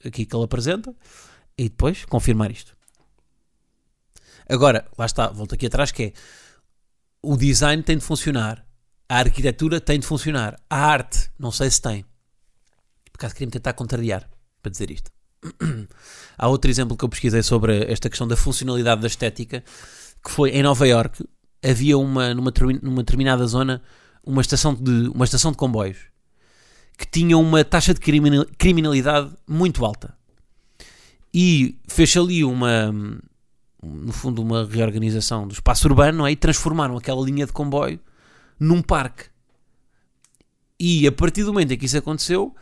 aqui 0.04 0.24
que 0.24 0.34
ele 0.34 0.44
apresenta, 0.44 0.94
e 1.56 1.64
depois 1.64 2.04
confirmar 2.04 2.50
isto. 2.50 2.76
Agora, 4.48 4.86
lá 4.96 5.06
está, 5.06 5.28
volto 5.28 5.54
aqui 5.54 5.66
atrás, 5.66 5.92
que 5.92 6.02
é 6.04 6.12
o 7.22 7.36
design 7.36 7.82
tem 7.82 7.98
de 7.98 8.04
funcionar, 8.04 8.64
a 9.08 9.18
arquitetura 9.18 9.80
tem 9.80 9.98
de 9.98 10.06
funcionar, 10.06 10.60
a 10.68 10.76
arte, 10.76 11.30
não 11.38 11.50
sei 11.50 11.70
se 11.70 11.80
tem. 11.80 12.04
Por 13.12 13.18
acaso 13.18 13.34
queria-me 13.34 13.52
tentar 13.52 13.72
contrariar 13.72 14.28
para 14.62 14.70
dizer 14.70 14.90
isto. 14.90 15.10
Há 16.36 16.48
outro 16.48 16.70
exemplo 16.70 16.96
que 16.96 17.04
eu 17.04 17.08
pesquisei 17.08 17.42
sobre 17.42 17.90
esta 17.90 18.08
questão 18.08 18.28
da 18.28 18.36
funcionalidade 18.36 19.00
da 19.00 19.06
estética, 19.06 19.64
que 20.22 20.30
foi 20.30 20.50
em 20.50 20.62
Nova 20.62 20.86
York, 20.86 21.24
havia 21.62 21.96
uma, 21.96 22.34
numa, 22.34 22.52
numa 22.82 23.02
determinada 23.02 23.46
zona, 23.46 23.82
uma 24.22 24.42
estação, 24.42 24.74
de, 24.74 25.08
uma 25.08 25.24
estação 25.24 25.50
de 25.50 25.56
comboios 25.56 25.98
que 26.98 27.06
tinha 27.06 27.38
uma 27.38 27.64
taxa 27.64 27.94
de 27.94 28.00
criminalidade 28.00 29.30
muito 29.46 29.84
alta. 29.84 30.18
E 31.32 31.78
fez 31.86 32.16
ali 32.16 32.44
uma, 32.44 32.92
no 33.80 34.12
fundo, 34.12 34.42
uma 34.42 34.66
reorganização 34.66 35.46
do 35.46 35.52
espaço 35.52 35.86
urbano 35.86 36.26
é? 36.26 36.32
e 36.32 36.36
transformaram 36.36 36.96
aquela 36.96 37.24
linha 37.24 37.46
de 37.46 37.52
comboio 37.52 38.00
num 38.58 38.82
parque. 38.82 39.24
E 40.78 41.06
a 41.06 41.12
partir 41.12 41.42
do 41.42 41.52
momento 41.52 41.72
em 41.72 41.76
que 41.76 41.86
isso 41.86 41.98
aconteceu, 41.98 42.54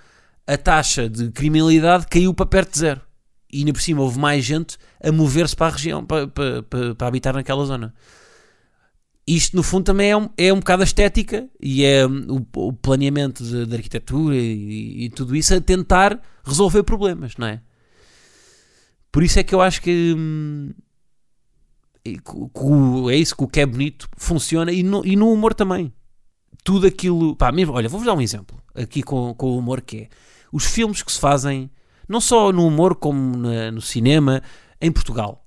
a 0.47 0.57
taxa 0.57 1.09
de 1.09 1.31
criminalidade 1.31 2.07
caiu 2.07 2.33
para 2.33 2.47
perto 2.47 2.73
de 2.73 2.79
zero. 2.79 3.01
E 3.53 3.59
ainda 3.59 3.73
por 3.73 3.81
cima 3.81 4.03
houve 4.03 4.19
mais 4.19 4.45
gente 4.45 4.79
a 5.03 5.13
mover-se 5.13 5.55
para 5.55 5.67
a 5.67 5.71
região, 5.71 6.05
para, 6.05 6.27
para, 6.27 6.63
para, 6.63 6.95
para, 6.95 7.07
habitar 7.07 7.35
naquela 7.35 7.65
zona. 7.65 7.95
Isto, 9.27 9.57
no 9.57 9.63
fundo, 9.63 9.85
também 9.85 10.11
é 10.11 10.17
um, 10.17 10.31
é 10.37 10.53
um 10.53 10.59
bocado 10.59 10.83
a 10.83 10.85
estética 10.85 11.49
e 11.61 11.85
é 11.85 12.07
o, 12.07 12.47
o 12.57 12.73
planeamento 12.73 13.43
da 13.67 13.77
arquitetura 13.77 14.37
e, 14.37 15.07
e, 15.07 15.11
tudo 15.11 15.35
isso 15.35 15.53
a 15.55 15.61
tentar 15.61 16.21
resolver 16.45 16.85
problemas, 16.85 17.37
não 17.37 17.47
é? 17.49 17.61
Por 19.11 19.23
isso 19.23 19.39
é 19.39 19.43
que 19.43 19.55
eu 19.55 19.61
acho 19.61 19.83
que 19.83 20.15
hum, 20.17 20.73
é 23.11 23.17
isso 23.17 23.37
que 23.37 23.45
o 23.45 23.49
que 23.49 23.61
é 23.61 23.67
bonito 23.67 24.09
funciona 24.17 24.73
e 24.73 24.83
no, 24.83 25.05
e 25.05 25.17
no 25.17 25.33
humor 25.33 25.55
também. 25.55 25.93
Tudo 26.63 26.87
aquilo. 26.87 27.37
Pá, 27.37 27.51
mesmo, 27.53 27.75
olha, 27.75 27.89
vou-vos 27.89 28.07
dar 28.07 28.15
um 28.15 28.21
exemplo 28.21 28.61
aqui 28.75 29.03
com, 29.03 29.35
com 29.35 29.47
o 29.47 29.59
humor 29.59 29.81
que 29.81 29.97
é 29.99 30.09
os 30.53 30.65
filmes 30.65 31.03
que 31.03 31.13
se 31.13 31.19
fazem, 31.19 31.71
não 32.09 32.21
só 32.21 32.53
no 32.53 32.67
humor 32.67 32.97
como 32.97 33.37
na, 33.37 33.71
no 33.71 33.81
cinema, 33.81 34.43
em 34.81 34.91
Portugal. 34.93 35.45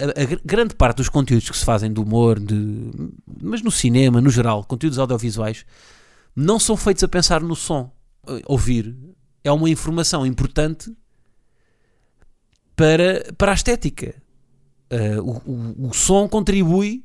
A, 0.00 0.04
a, 0.04 0.40
grande 0.44 0.74
parte 0.74 0.98
dos 0.98 1.08
conteúdos 1.08 1.48
que 1.48 1.56
se 1.56 1.64
fazem 1.64 1.92
do 1.92 2.02
humor, 2.02 2.40
de, 2.40 2.90
mas 3.42 3.62
no 3.62 3.70
cinema, 3.70 4.20
no 4.20 4.30
geral, 4.30 4.64
conteúdos 4.64 4.98
audiovisuais, 4.98 5.64
não 6.34 6.58
são 6.58 6.76
feitos 6.76 7.04
a 7.04 7.08
pensar 7.08 7.40
no 7.42 7.54
som. 7.54 7.92
Ouvir 8.46 8.96
é 9.42 9.52
uma 9.52 9.68
informação 9.68 10.26
importante 10.26 10.92
para, 12.74 13.32
para 13.38 13.52
a 13.52 13.54
estética 13.54 14.23
Uh, 14.90 15.20
o, 15.22 15.50
o, 15.50 15.88
o, 15.88 15.94
som 15.94 16.28
contribui 16.28 17.02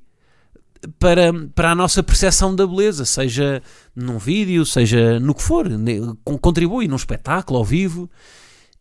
para, 1.00 1.31
para 1.55 1.71
a 1.71 1.75
nossa 1.75 2.03
percepção 2.03 2.55
da 2.55 2.67
beleza, 2.67 3.05
seja 3.05 3.62
num 3.95 4.17
vídeo, 4.17 4.65
seja 4.65 5.19
no 5.19 5.33
que 5.33 5.41
for, 5.41 5.67
contribui 6.41 6.88
num 6.88 6.95
espetáculo 6.95 7.57
ao 7.57 7.65
vivo 7.65 8.09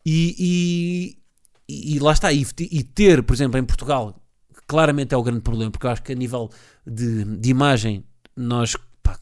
e, 0.05 1.15
e, 1.67 1.95
e 1.95 1.99
lá 1.99 2.13
está. 2.13 2.31
E, 2.31 2.45
e, 2.59 2.83
ter, 2.83 3.23
por 3.23 3.33
exemplo, 3.33 3.59
em 3.59 3.63
Portugal, 3.63 4.21
claramente 4.67 5.13
é 5.13 5.17
o 5.17 5.23
grande 5.23 5.41
problema, 5.41 5.71
porque 5.71 5.87
eu 5.87 5.91
acho 5.91 6.03
que 6.03 6.11
a 6.11 6.15
nível 6.15 6.49
de, 6.85 7.23
de 7.23 7.49
imagem 7.49 8.03
nós 8.35 8.75
pá, 9.03 9.17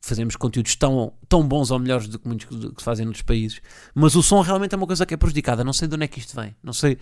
fazemos 0.00 0.36
conteúdos 0.36 0.74
tão, 0.76 1.12
tão 1.28 1.46
bons 1.46 1.70
ou 1.70 1.78
melhores 1.78 2.08
do 2.08 2.18
que 2.18 2.26
muitos 2.26 2.46
que 2.46 2.78
se 2.78 2.84
fazem 2.84 3.04
noutros 3.04 3.22
países, 3.22 3.60
mas 3.94 4.14
o 4.14 4.22
som 4.22 4.40
realmente 4.40 4.74
é 4.74 4.76
uma 4.76 4.86
coisa 4.86 5.04
que 5.04 5.14
é 5.14 5.16
prejudicada. 5.16 5.64
Não 5.64 5.72
sei 5.72 5.88
de 5.88 5.94
onde 5.94 6.04
é 6.04 6.08
que 6.08 6.18
isto 6.18 6.34
vem, 6.34 6.54
não 6.62 6.72
sei 6.72 6.98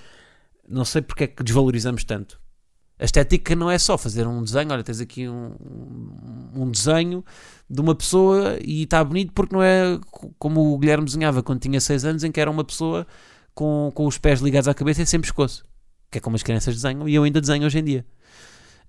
não 0.68 0.84
sei 0.84 1.02
porque 1.02 1.24
é 1.24 1.26
que 1.26 1.42
desvalorizamos 1.42 2.04
tanto. 2.04 2.40
A 2.98 3.04
estética 3.04 3.56
não 3.56 3.70
é 3.70 3.76
só 3.76 3.98
fazer 3.98 4.26
um 4.26 4.42
desenho, 4.42 4.70
olha, 4.72 4.84
tens 4.84 5.00
aqui 5.00 5.28
um, 5.28 5.52
um 6.54 6.70
desenho 6.70 7.24
de 7.68 7.80
uma 7.80 7.94
pessoa 7.94 8.56
e 8.64 8.84
está 8.84 9.02
bonito 9.02 9.32
porque 9.32 9.54
não 9.54 9.62
é 9.62 9.98
como 10.38 10.72
o 10.72 10.78
Guilherme 10.78 11.04
desenhava 11.04 11.42
quando 11.42 11.60
tinha 11.60 11.80
6 11.80 12.04
anos, 12.04 12.24
em 12.24 12.30
que 12.30 12.40
era 12.40 12.50
uma 12.50 12.62
pessoa 12.64 13.04
com, 13.52 13.90
com 13.92 14.06
os 14.06 14.16
pés 14.16 14.40
ligados 14.40 14.68
à 14.68 14.74
cabeça 14.74 15.02
e 15.02 15.06
sem 15.06 15.20
pescoço, 15.20 15.64
que 16.08 16.18
é 16.18 16.20
como 16.20 16.36
as 16.36 16.42
crianças 16.42 16.74
desenham 16.74 17.08
e 17.08 17.14
eu 17.14 17.24
ainda 17.24 17.40
desenho 17.40 17.66
hoje 17.66 17.78
em 17.78 17.84
dia. 17.84 18.06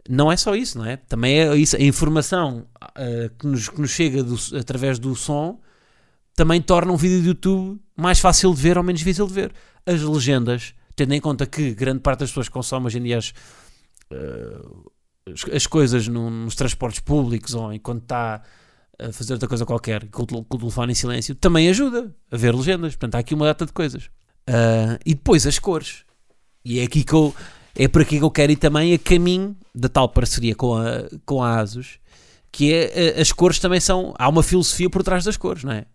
Não 0.08 0.32
é 0.32 0.38
só 0.38 0.56
isso, 0.56 0.78
não 0.78 0.86
é? 0.86 0.98
Também 0.98 1.40
é 1.40 1.56
isso, 1.56 1.76
a 1.76 1.82
informação 1.82 2.68
uh, 2.84 3.30
que, 3.40 3.48
nos, 3.48 3.70
que 3.70 3.82
nos 3.82 3.90
chega 3.90 4.24
do, 4.24 4.38
através 4.56 5.00
do 5.00 5.16
som 5.16 5.60
também 6.36 6.62
torna 6.62 6.92
um 6.92 6.98
vídeo 6.98 7.22
de 7.22 7.30
YouTube 7.30 7.82
mais 7.98 8.20
fácil 8.20 8.54
de 8.54 8.62
ver 8.62 8.78
ou 8.78 8.84
menos 8.84 9.00
difícil 9.00 9.26
de 9.26 9.34
ver. 9.34 9.54
As 9.84 10.02
legendas 10.02 10.76
tendo 10.96 11.14
em 11.14 11.22
conta 11.22 11.46
que 11.46 11.74
grande 11.74 12.00
parte 12.00 12.20
das 12.22 12.30
pessoas 12.30 12.50
consomem 12.50 12.88
hoje 12.88 13.00
em 13.00 13.04
dia 13.04 13.18
as, 13.18 13.34
uh, 14.12 14.92
as 15.54 15.68
coisas 15.68 16.08
no, 16.08 16.30
nos 16.30 16.56
transportes 16.56 17.00
públicos 17.00 17.54
ou 17.54 17.74
enquanto 17.74 18.04
está 18.04 18.42
a 19.00 19.12
fazer 19.12 19.34
outra 19.34 19.48
coisa 19.48 19.66
qualquer 19.66 20.08
com 20.10 20.24
o, 20.24 20.58
telefone 20.58 20.94
em 20.94 20.96
silêncio, 20.96 21.36
também 21.36 21.70
ajuda 21.70 22.14
a 22.32 22.38
ver 22.38 22.56
legendas. 22.56 22.94
Portanto, 22.94 23.16
há 23.16 23.20
aqui 23.20 23.34
uma 23.34 23.46
data 23.46 23.66
de 23.66 23.74
coisas. 23.74 24.06
Uh, 24.50 24.98
e 25.06 25.14
depois 25.14 25.46
as 25.46 25.60
cores. 25.60 26.06
E 26.64 26.80
é 26.80 26.84
aqui 26.84 27.04
que 27.04 27.14
eu. 27.14 27.36
É 27.78 27.90
por 27.90 28.02
aqui 28.02 28.18
que 28.18 28.24
eu 28.24 28.32
quero 28.32 28.54
ir 28.54 28.56
também 28.56 28.94
a 28.94 28.98
caminho 28.98 29.56
da 29.74 29.90
tal 29.90 30.08
parceria 30.08 30.56
com 30.56 30.78
a, 30.78 31.10
com 31.26 31.44
a 31.44 31.60
Asus, 31.60 32.00
que 32.50 32.74
é 32.74 33.20
as 33.20 33.34
cores 33.34 33.60
também 33.60 33.82
são. 33.82 34.14
Há 34.18 34.30
uma 34.30 34.42
filosofia 34.42 34.90
por 34.90 35.04
trás 35.04 35.26
das 35.26 35.36
cores, 35.36 35.66
não 35.66 35.74
é? 35.74 35.86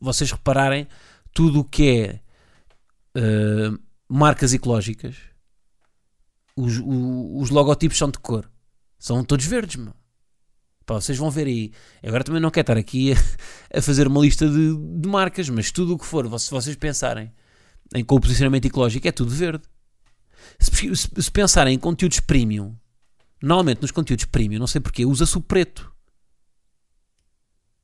Vocês 0.00 0.32
repararem, 0.32 0.88
tudo 1.34 1.60
o 1.60 1.64
que 1.64 1.90
é 1.90 2.20
uh, 3.16 3.78
marcas 4.08 4.52
ecológicas, 4.52 5.16
os, 6.56 6.80
os 6.84 7.50
logotipos 7.50 7.98
são 7.98 8.10
de 8.10 8.18
cor. 8.18 8.50
São 8.98 9.24
todos 9.24 9.44
verdes, 9.44 9.76
meu. 9.76 9.94
Pá, 10.86 10.94
vocês 10.94 11.16
vão 11.16 11.30
ver 11.30 11.46
aí. 11.46 11.72
Agora 12.02 12.24
também 12.24 12.40
não 12.40 12.50
quero 12.50 12.64
estar 12.64 12.78
aqui 12.78 13.12
a, 13.72 13.78
a 13.78 13.82
fazer 13.82 14.06
uma 14.06 14.20
lista 14.20 14.48
de, 14.48 14.76
de, 15.00 15.08
marcas, 15.08 15.48
mas 15.48 15.70
tudo 15.70 15.94
o 15.94 15.98
que 15.98 16.06
for, 16.06 16.26
se 16.38 16.50
vocês 16.50 16.76
pensarem 16.76 17.32
em 17.94 18.04
com 18.04 18.16
o 18.16 18.20
posicionamento 18.20 18.66
ecológico, 18.66 19.06
é 19.06 19.12
tudo 19.12 19.30
verde. 19.30 19.64
Se, 20.58 20.70
se, 20.96 21.08
se 21.22 21.30
pensarem 21.30 21.74
em 21.74 21.78
conteúdos 21.78 22.20
premium, 22.20 22.76
normalmente 23.42 23.82
nos 23.82 23.90
conteúdos 23.90 24.26
premium, 24.26 24.58
não 24.58 24.66
sei 24.66 24.80
porquê, 24.80 25.04
usa-se 25.04 25.36
o 25.36 25.40
preto. 25.40 25.92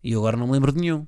E 0.03 0.13
eu 0.13 0.21
agora 0.21 0.37
não 0.37 0.47
me 0.47 0.53
lembro 0.53 0.73
de 0.73 0.81
nenhum. 0.81 1.07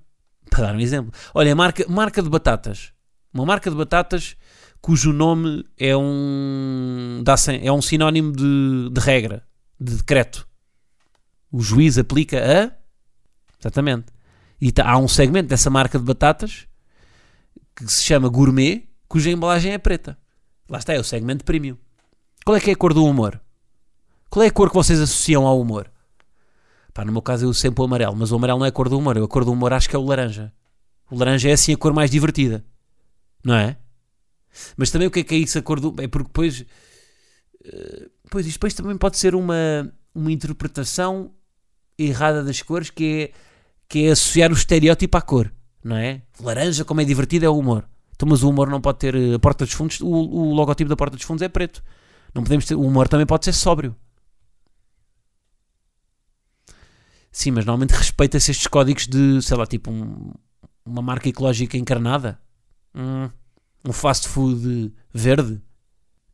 Para 0.50 0.67
dar 0.67 0.76
um 0.76 0.81
exemplo. 0.81 1.12
Olha, 1.35 1.55
marca, 1.55 1.87
marca 1.88 2.23
de 2.23 2.29
batatas. 2.29 2.93
Uma 3.33 3.47
marca 3.47 3.71
de 3.71 3.77
batatas 3.77 4.37
cujo 4.81 5.12
nome 5.12 5.65
é 5.79 5.97
um, 5.97 7.23
é 7.62 7.73
um 7.73 7.81
sinónimo 7.81 8.33
de, 8.33 8.91
de 8.91 9.01
regra, 9.01 9.47
de 9.81 9.97
decreto. 9.97 10.47
O 11.51 11.62
juiz 11.62 11.97
aplica 11.97 12.39
a. 12.39 12.73
Exatamente. 13.59 14.07
E 14.61 14.71
tá, 14.71 14.89
há 14.89 14.99
um 14.99 15.09
segmento 15.09 15.49
dessa 15.49 15.71
marca 15.71 15.99
de 15.99 16.05
batatas 16.05 16.67
que 17.75 17.91
se 17.91 18.03
chama 18.03 18.29
gourmet, 18.29 18.87
cuja 19.09 19.31
embalagem 19.31 19.73
é 19.73 19.79
preta. 19.79 20.19
Lá 20.69 20.79
está, 20.79 20.93
é 20.93 20.99
o 20.99 21.05
segmento 21.05 21.45
premium. 21.45 21.77
Qual 22.45 22.57
é 22.57 22.61
que 22.61 22.71
é 22.71 22.73
a 22.75 22.77
cor 22.77 22.93
do 22.93 23.05
humor? 23.05 23.41
Qual 24.29 24.43
é 24.43 24.49
a 24.49 24.51
cor 24.51 24.69
que 24.69 24.75
vocês 24.75 25.01
associam 25.01 25.47
ao 25.47 25.61
humor? 25.61 25.91
Pá, 26.93 27.05
no 27.05 27.12
meu 27.12 27.23
caso 27.23 27.47
eu 27.47 27.55
sempre 27.55 27.81
o 27.81 27.85
amarelo, 27.85 28.17
mas 28.17 28.33
o 28.33 28.37
amarelo 28.37 28.59
não 28.59 28.67
é 28.67 28.69
a 28.69 28.73
cor 28.73 28.89
do 28.89 28.99
humor. 28.99 29.17
A 29.17 29.29
cor 29.29 29.45
do 29.45 29.53
humor 29.53 29.73
acho 29.73 29.89
que 29.89 29.97
é 29.97 29.99
o 29.99 30.05
laranja. 30.05 30.53
O 31.11 31.17
laranja 31.17 31.49
é 31.49 31.53
assim 31.53 31.73
a 31.73 31.77
cor 31.77 31.93
mais 31.93 32.11
divertida 32.11 32.65
não 33.45 33.55
é? 33.55 33.77
Mas 34.77 34.91
também 34.91 35.09
o 35.09 35.11
que 35.11 35.21
é 35.21 35.25
que 35.25 35.35
é 35.35 35.39
isso 35.39 35.59
a 35.59 35.63
cor 35.63 35.81
do. 35.81 35.95
É 36.01 36.09
porque 36.09 36.29
depois. 36.29 36.61
Uh, 36.61 38.11
pois 38.31 38.47
isto 38.47 38.57
depois 38.57 38.75
também 38.75 38.97
pode 38.97 39.19
ser 39.19 39.35
uma, 39.35 39.93
uma 40.15 40.33
interpretação 40.33 41.33
errada 41.99 42.43
das 42.43 42.61
cores 42.63 42.91
que 42.91 43.33
é, 43.33 43.39
que 43.89 44.07
é 44.07 44.11
associar 44.11 44.51
o 44.51 44.55
estereótipo 44.55 45.17
à 45.17 45.23
cor, 45.23 45.53
não 45.83 45.97
é? 45.97 46.23
Laranja, 46.41 46.85
como 46.85 47.01
é 47.01 47.05
divertido, 47.05 47.47
é 47.47 47.49
o 47.49 47.59
humor. 47.59 47.89
Então, 48.15 48.29
mas 48.29 48.43
o 48.43 48.51
humor 48.51 48.69
não 48.69 48.81
pode 48.81 48.99
ter. 48.99 49.15
A 49.35 49.39
porta 49.39 49.65
dos 49.65 49.75
fundos, 49.75 50.01
o, 50.01 50.07
o 50.07 50.55
logotipo 50.55 50.89
da 50.89 50.97
porta 50.97 51.17
dos 51.17 51.25
fundos 51.25 51.43
é 51.43 51.49
preto. 51.49 51.83
Não 52.35 52.43
podemos 52.43 52.65
ter. 52.65 52.75
O 52.75 52.83
humor 52.83 53.09
também 53.09 53.27
pode 53.27 53.45
ser 53.45 53.53
sóbrio. 53.53 53.97
Sim, 57.31 57.53
mas 57.53 57.65
normalmente 57.65 57.93
respeita-se 57.93 58.51
estes 58.51 58.67
códigos 58.67 59.07
de, 59.07 59.41
sei 59.41 59.57
lá, 59.57 59.67
tipo 59.67 59.91
um, 59.91 60.33
uma 60.85 61.01
marca 61.01 61.29
ecológica 61.29 61.79
encarnada. 61.79 62.39
Hum, 62.95 63.31
um 63.85 63.93
fast 63.93 64.29
food 64.29 64.93
verde. 65.13 65.61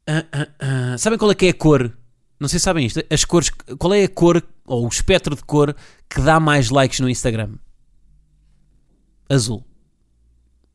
Uh, 0.09 0.93
uh, 0.93 0.95
uh. 0.95 0.99
Sabem 0.99 1.19
qual 1.19 1.31
é 1.31 1.35
que 1.35 1.47
é 1.47 1.51
a 1.51 1.55
cor 1.55 1.93
Não 2.41 2.49
sei 2.49 2.59
se 2.59 2.65
sabem 2.65 2.87
isto. 2.87 3.03
As 3.11 3.25
cores, 3.25 3.51
qual 3.79 3.95
é 3.95 4.05
a 4.05 4.09
cor 4.09 4.43
ou 4.65 4.85
o 4.85 4.89
espectro 4.89 5.35
de 5.37 5.43
cor 5.43 5.75
que 6.09 6.21
dá 6.21 6.41
mais 6.41 6.71
likes 6.71 7.01
no 7.01 7.09
Instagram? 7.09 7.55
Azul. 9.29 9.65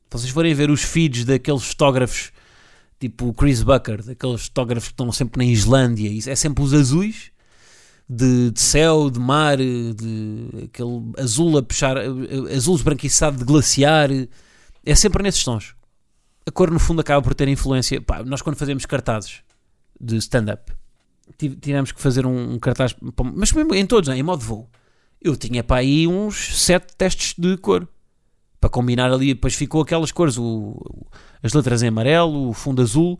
Se 0.09 0.19
vocês 0.19 0.31
forem 0.31 0.53
ver 0.53 0.69
os 0.69 0.83
feeds 0.83 1.25
daqueles 1.25 1.63
fotógrafos 1.63 2.31
tipo 2.99 3.27
o 3.27 3.33
Chris 3.33 3.61
Bucker, 3.61 4.01
daqueles 4.03 4.43
fotógrafos 4.43 4.87
que 4.89 4.93
estão 4.93 5.11
sempre 5.11 5.43
na 5.43 5.51
Islândia, 5.51 6.09
é 6.31 6.35
sempre 6.35 6.63
os 6.63 6.73
azuis 6.73 7.31
de, 8.09 8.51
de, 8.51 8.61
céu, 8.61 9.09
de 9.09 9.19
mar, 9.19 9.57
de 9.57 10.65
aquele 10.65 11.11
azul 11.17 11.57
a 11.57 11.63
puxar, 11.63 11.97
azul 12.55 12.75
esbranquiçado 12.75 13.37
de 13.37 13.43
glaciar, 13.43 14.09
é 14.85 14.95
sempre 14.95 15.23
nesses 15.23 15.43
tons. 15.43 15.75
A 16.45 16.51
cor 16.51 16.69
no 16.69 16.79
fundo 16.79 17.01
acaba 17.01 17.21
por 17.21 17.33
ter 17.33 17.47
influência. 17.47 18.01
Pá, 18.01 18.23
nós 18.23 18.41
quando 18.41 18.57
fazemos 18.57 18.85
cartazes 18.85 19.41
de 19.99 20.17
stand-up, 20.17 20.73
tivemos 21.37 21.91
que 21.91 22.01
fazer 22.01 22.25
um, 22.25 22.59
cartaz, 22.59 22.95
mas 23.35 23.51
mesmo 23.53 23.73
em 23.73 23.85
todos, 23.85 24.09
né, 24.09 24.17
em 24.17 24.23
modo 24.23 24.43
voo. 24.43 24.69
Eu 25.21 25.37
tinha 25.37 25.63
para 25.63 25.77
aí 25.77 26.05
uns 26.05 26.61
sete 26.61 26.95
testes 26.97 27.33
de 27.37 27.55
cor 27.57 27.87
para 28.59 28.69
combinar 28.69 29.11
ali. 29.11 29.33
Depois 29.33 29.55
ficou 29.55 29.81
aquelas 29.81 30.11
cores, 30.11 30.37
o, 30.37 30.75
as 31.41 31.53
letras 31.53 31.81
em 31.81 31.87
amarelo, 31.87 32.49
o 32.49 32.53
fundo 32.53 32.81
azul 32.81 33.17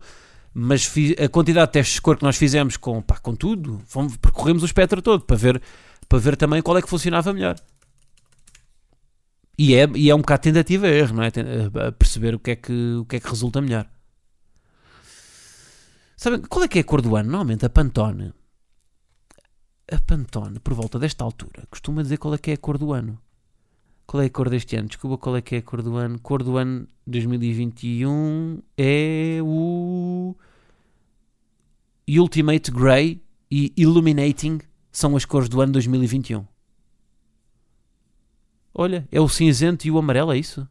mas 0.54 0.88
a 1.22 1.28
quantidade 1.28 1.66
de 1.66 1.72
testes 1.72 1.96
de 1.96 2.00
cor 2.00 2.16
que 2.16 2.22
nós 2.22 2.36
fizemos 2.36 2.76
com, 2.76 3.02
pá, 3.02 3.18
com 3.18 3.34
tudo, 3.34 3.80
fomos, 3.88 4.16
percorremos 4.16 4.62
o 4.62 4.66
espectro 4.66 5.02
todo 5.02 5.24
para 5.24 5.36
ver, 5.36 5.60
para 6.08 6.18
ver 6.20 6.36
também 6.36 6.62
qual 6.62 6.78
é 6.78 6.82
que 6.82 6.88
funcionava 6.88 7.32
melhor. 7.32 7.56
E 9.56 9.74
é, 9.74 9.88
e 9.94 10.10
é 10.10 10.14
um 10.14 10.18
bocado 10.18 10.42
tentativa 10.42 10.88
erro, 10.88 11.16
não 11.16 11.22
é? 11.22 11.28
A 11.88 11.92
perceber 11.92 12.34
o 12.34 12.38
que 12.38 12.50
é 12.52 12.56
que, 12.56 12.94
o 12.94 13.04
que, 13.04 13.16
é 13.16 13.20
que 13.20 13.28
resulta 13.28 13.60
melhor. 13.60 13.88
Sabem, 16.16 16.40
qual 16.40 16.64
é 16.64 16.68
que 16.68 16.78
é 16.78 16.80
a 16.80 16.84
cor 16.84 17.00
do 17.00 17.16
ano? 17.16 17.30
Normalmente 17.30 17.64
a 17.64 17.70
Pantone. 17.70 18.32
A 19.90 19.98
Pantone, 20.00 20.58
por 20.58 20.74
volta 20.74 20.98
desta 20.98 21.22
altura, 21.22 21.66
costuma 21.70 22.02
dizer 22.02 22.16
qual 22.16 22.34
é 22.34 22.38
que 22.38 22.50
é 22.50 22.54
a 22.54 22.58
cor 22.58 22.78
do 22.78 22.92
ano. 22.92 23.18
Qual 24.06 24.22
é 24.22 24.26
a 24.26 24.30
cor 24.30 24.50
deste 24.50 24.76
ano? 24.76 24.88
Desculpa, 24.88 25.18
qual 25.18 25.36
é 25.36 25.42
que 25.42 25.54
é 25.54 25.58
a 25.58 25.62
cor 25.62 25.82
do 25.82 25.96
ano? 25.96 26.18
Cor 26.20 26.42
do 26.42 26.56
ano 26.56 26.86
2021 27.06 28.60
é 28.76 29.38
o 29.42 30.34
Ultimate 32.08 32.70
Grey 32.70 33.22
e 33.50 33.72
Illuminating 33.76 34.60
são 34.90 35.16
as 35.16 35.24
cores 35.24 35.48
do 35.48 35.60
ano 35.60 35.72
2021. 35.72 36.44
Olha, 38.74 39.06
é 39.12 39.20
o 39.20 39.28
cinzento 39.28 39.86
e 39.86 39.90
o 39.90 39.98
amarelo, 39.98 40.32
é 40.32 40.38
isso? 40.38 40.66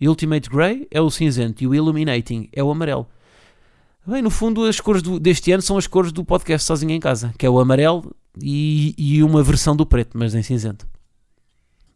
Ultimate 0.00 0.48
Grey 0.48 0.88
é 0.90 1.00
o 1.00 1.10
cinzento 1.10 1.62
e 1.62 1.66
o 1.66 1.74
Illuminating 1.74 2.48
é 2.52 2.64
o 2.64 2.70
amarelo. 2.70 3.06
Bem, 4.06 4.22
no 4.22 4.30
fundo, 4.30 4.64
as 4.64 4.80
cores 4.80 5.02
do, 5.02 5.20
deste 5.20 5.52
ano 5.52 5.62
são 5.62 5.76
as 5.76 5.86
cores 5.86 6.10
do 6.10 6.24
podcast 6.24 6.66
Sozinho 6.66 6.92
em 6.92 7.00
Casa, 7.00 7.34
que 7.36 7.44
é 7.44 7.50
o 7.50 7.60
amarelo 7.60 8.16
e, 8.40 8.94
e 8.96 9.22
uma 9.22 9.42
versão 9.42 9.76
do 9.76 9.84
preto, 9.84 10.16
mas 10.16 10.34
em 10.34 10.42
cinzento. 10.42 10.88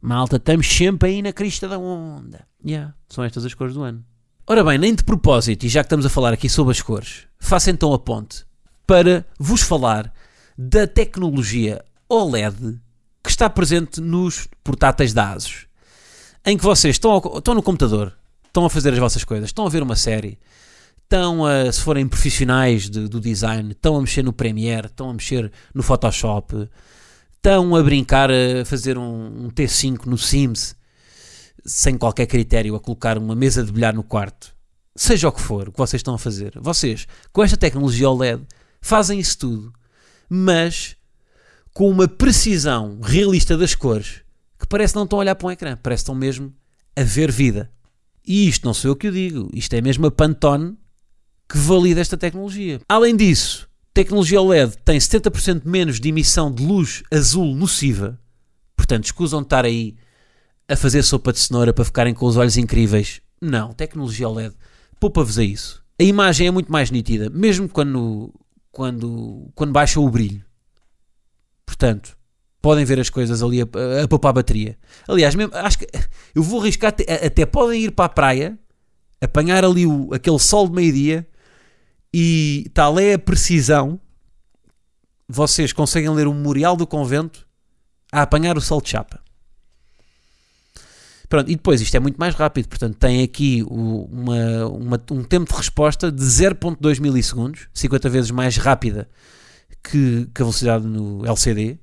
Malta, 0.02 0.36
estamos 0.36 0.66
sempre 0.66 1.08
aí 1.08 1.22
na 1.22 1.32
crista 1.32 1.66
da 1.66 1.78
onda. 1.78 2.46
Yeah, 2.64 2.94
são 3.08 3.24
estas 3.24 3.46
as 3.46 3.54
cores 3.54 3.72
do 3.72 3.82
ano. 3.82 4.04
Ora 4.46 4.62
bem, 4.62 4.76
nem 4.76 4.94
de 4.94 5.02
propósito, 5.02 5.64
e 5.64 5.68
já 5.70 5.82
que 5.82 5.86
estamos 5.86 6.04
a 6.04 6.10
falar 6.10 6.34
aqui 6.34 6.46
sobre 6.46 6.72
as 6.72 6.82
cores, 6.82 7.26
faça 7.38 7.70
então 7.70 7.94
a 7.94 7.98
ponte 7.98 8.44
para 8.86 9.24
vos 9.40 9.62
falar 9.62 10.12
da 10.58 10.86
tecnologia 10.86 11.82
OLED 12.06 12.78
que 13.24 13.30
está 13.30 13.48
presente 13.48 14.02
nos 14.02 14.46
portáteis 14.62 15.14
da 15.14 15.32
ASUS. 15.32 15.66
Em 16.44 16.58
que 16.58 16.62
vocês 16.62 16.96
estão, 16.96 17.10
ao, 17.10 17.38
estão 17.38 17.54
no 17.54 17.62
computador, 17.62 18.14
estão 18.44 18.66
a 18.66 18.70
fazer 18.70 18.92
as 18.92 18.98
vossas 18.98 19.24
coisas, 19.24 19.48
estão 19.48 19.66
a 19.66 19.70
ver 19.70 19.82
uma 19.82 19.96
série, 19.96 20.38
estão 21.02 21.46
a, 21.46 21.72
se 21.72 21.80
forem 21.80 22.06
profissionais 22.06 22.90
de, 22.90 23.08
do 23.08 23.18
design, 23.18 23.72
estão 23.72 23.96
a 23.96 24.00
mexer 24.02 24.22
no 24.22 24.32
Premiere, 24.32 24.88
estão 24.88 25.08
a 25.08 25.14
mexer 25.14 25.50
no 25.74 25.82
Photoshop, 25.82 26.68
estão 27.34 27.74
a 27.74 27.82
brincar 27.82 28.30
a 28.30 28.62
fazer 28.66 28.98
um, 28.98 29.46
um 29.46 29.48
T5 29.48 30.04
no 30.04 30.18
Sims 30.18 30.76
sem 31.64 31.96
qualquer 31.96 32.26
critério, 32.26 32.74
a 32.74 32.80
colocar 32.80 33.16
uma 33.16 33.34
mesa 33.34 33.64
de 33.64 33.72
bilhar 33.72 33.94
no 33.94 34.02
quarto, 34.02 34.54
seja 34.94 35.28
o 35.28 35.32
que 35.32 35.40
for 35.40 35.70
o 35.70 35.72
que 35.72 35.78
vocês 35.78 36.00
estão 36.00 36.14
a 36.14 36.18
fazer, 36.18 36.52
vocês 36.60 37.06
com 37.32 37.42
esta 37.42 37.56
tecnologia 37.56 38.10
OLED 38.10 38.42
fazem 38.82 39.18
isso 39.18 39.38
tudo, 39.38 39.72
mas 40.28 40.94
com 41.74 41.90
uma 41.90 42.08
precisão 42.08 42.98
realista 43.02 43.58
das 43.58 43.74
cores 43.74 44.22
que 44.58 44.66
parece 44.66 44.94
não 44.94 45.04
estão 45.04 45.18
a 45.18 45.20
olhar 45.20 45.34
para 45.34 45.48
um 45.48 45.50
ecrã, 45.50 45.76
parece 45.76 46.00
que 46.00 46.04
estão 46.04 46.14
mesmo 46.14 46.54
a 46.96 47.02
ver 47.02 47.30
vida. 47.30 47.70
E 48.26 48.48
isto 48.48 48.64
não 48.64 48.72
sou 48.72 48.92
eu 48.92 48.96
que 48.96 49.08
o 49.08 49.12
digo, 49.12 49.50
isto 49.52 49.74
é 49.74 49.82
mesmo 49.82 50.06
a 50.06 50.10
Pantone 50.10 50.78
que 51.46 51.58
valida 51.58 52.00
esta 52.00 52.16
tecnologia. 52.16 52.80
Além 52.88 53.14
disso, 53.14 53.68
Tecnologia 53.94 54.40
OLED 54.40 54.76
tem 54.84 54.98
70% 54.98 55.62
menos 55.64 56.00
de 56.00 56.08
emissão 56.08 56.52
de 56.52 56.66
luz 56.66 57.04
azul 57.12 57.54
nociva. 57.54 58.18
Portanto, 58.74 59.04
escusam 59.04 59.38
de 59.38 59.46
estar 59.46 59.64
aí 59.64 59.94
a 60.68 60.74
fazer 60.74 61.04
sopa 61.04 61.32
de 61.32 61.38
cenoura 61.38 61.72
para 61.72 61.84
ficarem 61.84 62.12
com 62.12 62.26
os 62.26 62.36
olhos 62.36 62.56
incríveis. 62.56 63.20
Não, 63.40 63.72
tecnologia 63.72 64.28
OLED 64.28 64.52
poupa-vos 64.98 65.38
a 65.38 65.44
isso. 65.44 65.80
A 65.96 66.02
imagem 66.02 66.48
é 66.48 66.50
muito 66.50 66.72
mais 66.72 66.90
nítida, 66.90 67.30
mesmo 67.30 67.68
quando, 67.68 68.34
quando, 68.72 69.48
quando 69.54 69.70
baixa 69.70 70.00
o 70.00 70.10
brilho. 70.10 70.44
Portanto, 71.74 72.16
podem 72.62 72.84
ver 72.84 73.00
as 73.00 73.10
coisas 73.10 73.42
ali 73.42 73.60
a, 73.60 73.64
a, 73.64 74.04
a 74.04 74.08
poupar 74.08 74.30
a 74.30 74.34
bateria. 74.34 74.78
Aliás, 75.08 75.34
mesmo, 75.34 75.54
acho 75.56 75.78
que 75.78 75.88
eu 76.34 76.42
vou 76.42 76.60
arriscar, 76.60 76.90
até, 76.90 77.26
até 77.26 77.44
podem 77.44 77.82
ir 77.82 77.90
para 77.90 78.04
a 78.04 78.08
praia, 78.08 78.56
apanhar 79.20 79.64
ali 79.64 79.84
o, 79.84 80.14
aquele 80.14 80.38
sol 80.38 80.68
de 80.68 80.74
meio-dia 80.74 81.26
e 82.12 82.70
tal 82.72 82.98
é 82.98 83.14
a 83.14 83.18
precisão, 83.18 84.00
vocês 85.28 85.72
conseguem 85.72 86.10
ler 86.10 86.28
o 86.28 86.32
Memorial 86.32 86.76
do 86.76 86.86
Convento 86.86 87.44
a 88.12 88.22
apanhar 88.22 88.56
o 88.56 88.60
sol 88.60 88.80
de 88.80 88.90
chapa. 88.90 89.20
Pronto, 91.28 91.50
e 91.50 91.56
depois 91.56 91.80
isto 91.80 91.96
é 91.96 91.98
muito 91.98 92.18
mais 92.18 92.36
rápido, 92.36 92.68
portanto 92.68 92.96
tem 92.96 93.24
aqui 93.24 93.64
o, 93.66 94.04
uma, 94.04 94.66
uma, 94.66 95.02
um 95.10 95.24
tempo 95.24 95.50
de 95.50 95.58
resposta 95.58 96.12
de 96.12 96.22
0.2 96.22 97.00
milissegundos, 97.00 97.66
50 97.74 98.08
vezes 98.08 98.30
mais 98.30 98.56
rápida 98.56 99.08
que, 99.84 100.26
que 100.34 100.42
a 100.42 100.44
velocidade 100.44 100.86
no 100.86 101.24
LCD. 101.26 101.78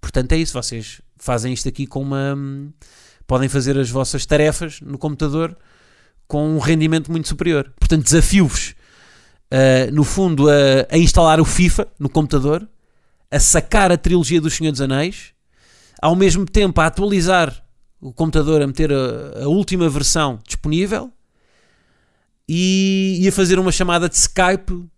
Portanto 0.00 0.32
é 0.32 0.36
isso, 0.36 0.52
vocês 0.52 1.00
fazem 1.16 1.52
isto 1.52 1.68
aqui 1.68 1.86
com 1.86 2.02
uma... 2.02 2.36
podem 3.26 3.48
fazer 3.48 3.78
as 3.78 3.88
vossas 3.88 4.26
tarefas 4.26 4.80
no 4.80 4.98
computador 4.98 5.56
com 6.26 6.56
um 6.56 6.58
rendimento 6.58 7.10
muito 7.10 7.28
superior. 7.28 7.72
Portanto 7.78 8.04
desafio-vos 8.04 8.74
uh, 9.52 9.92
no 9.92 10.04
fundo, 10.04 10.48
a, 10.48 10.86
a, 10.90 10.98
instalar 10.98 11.40
o 11.40 11.44
FIFA 11.44 11.88
no 11.98 12.08
computador, 12.08 12.68
a 13.30 13.40
sacar 13.40 13.92
a 13.92 13.96
trilogia 13.96 14.40
dos 14.40 14.54
Senhor 14.54 14.70
dos 14.70 14.80
Anéis, 14.80 15.32
ao 16.00 16.14
mesmo 16.14 16.44
tempo 16.44 16.80
a 16.80 16.86
atualizar 16.86 17.64
o 18.00 18.12
computador, 18.12 18.62
a 18.62 18.66
meter 18.66 18.92
a, 18.92 19.44
a 19.44 19.48
última 19.48 19.88
versão 19.88 20.38
disponível 20.46 21.12
e, 22.48 23.18
e, 23.20 23.28
a 23.28 23.32
fazer 23.32 23.58
uma 23.58 23.72
chamada 23.72 24.08
de 24.08 24.16
Skype 24.16 24.88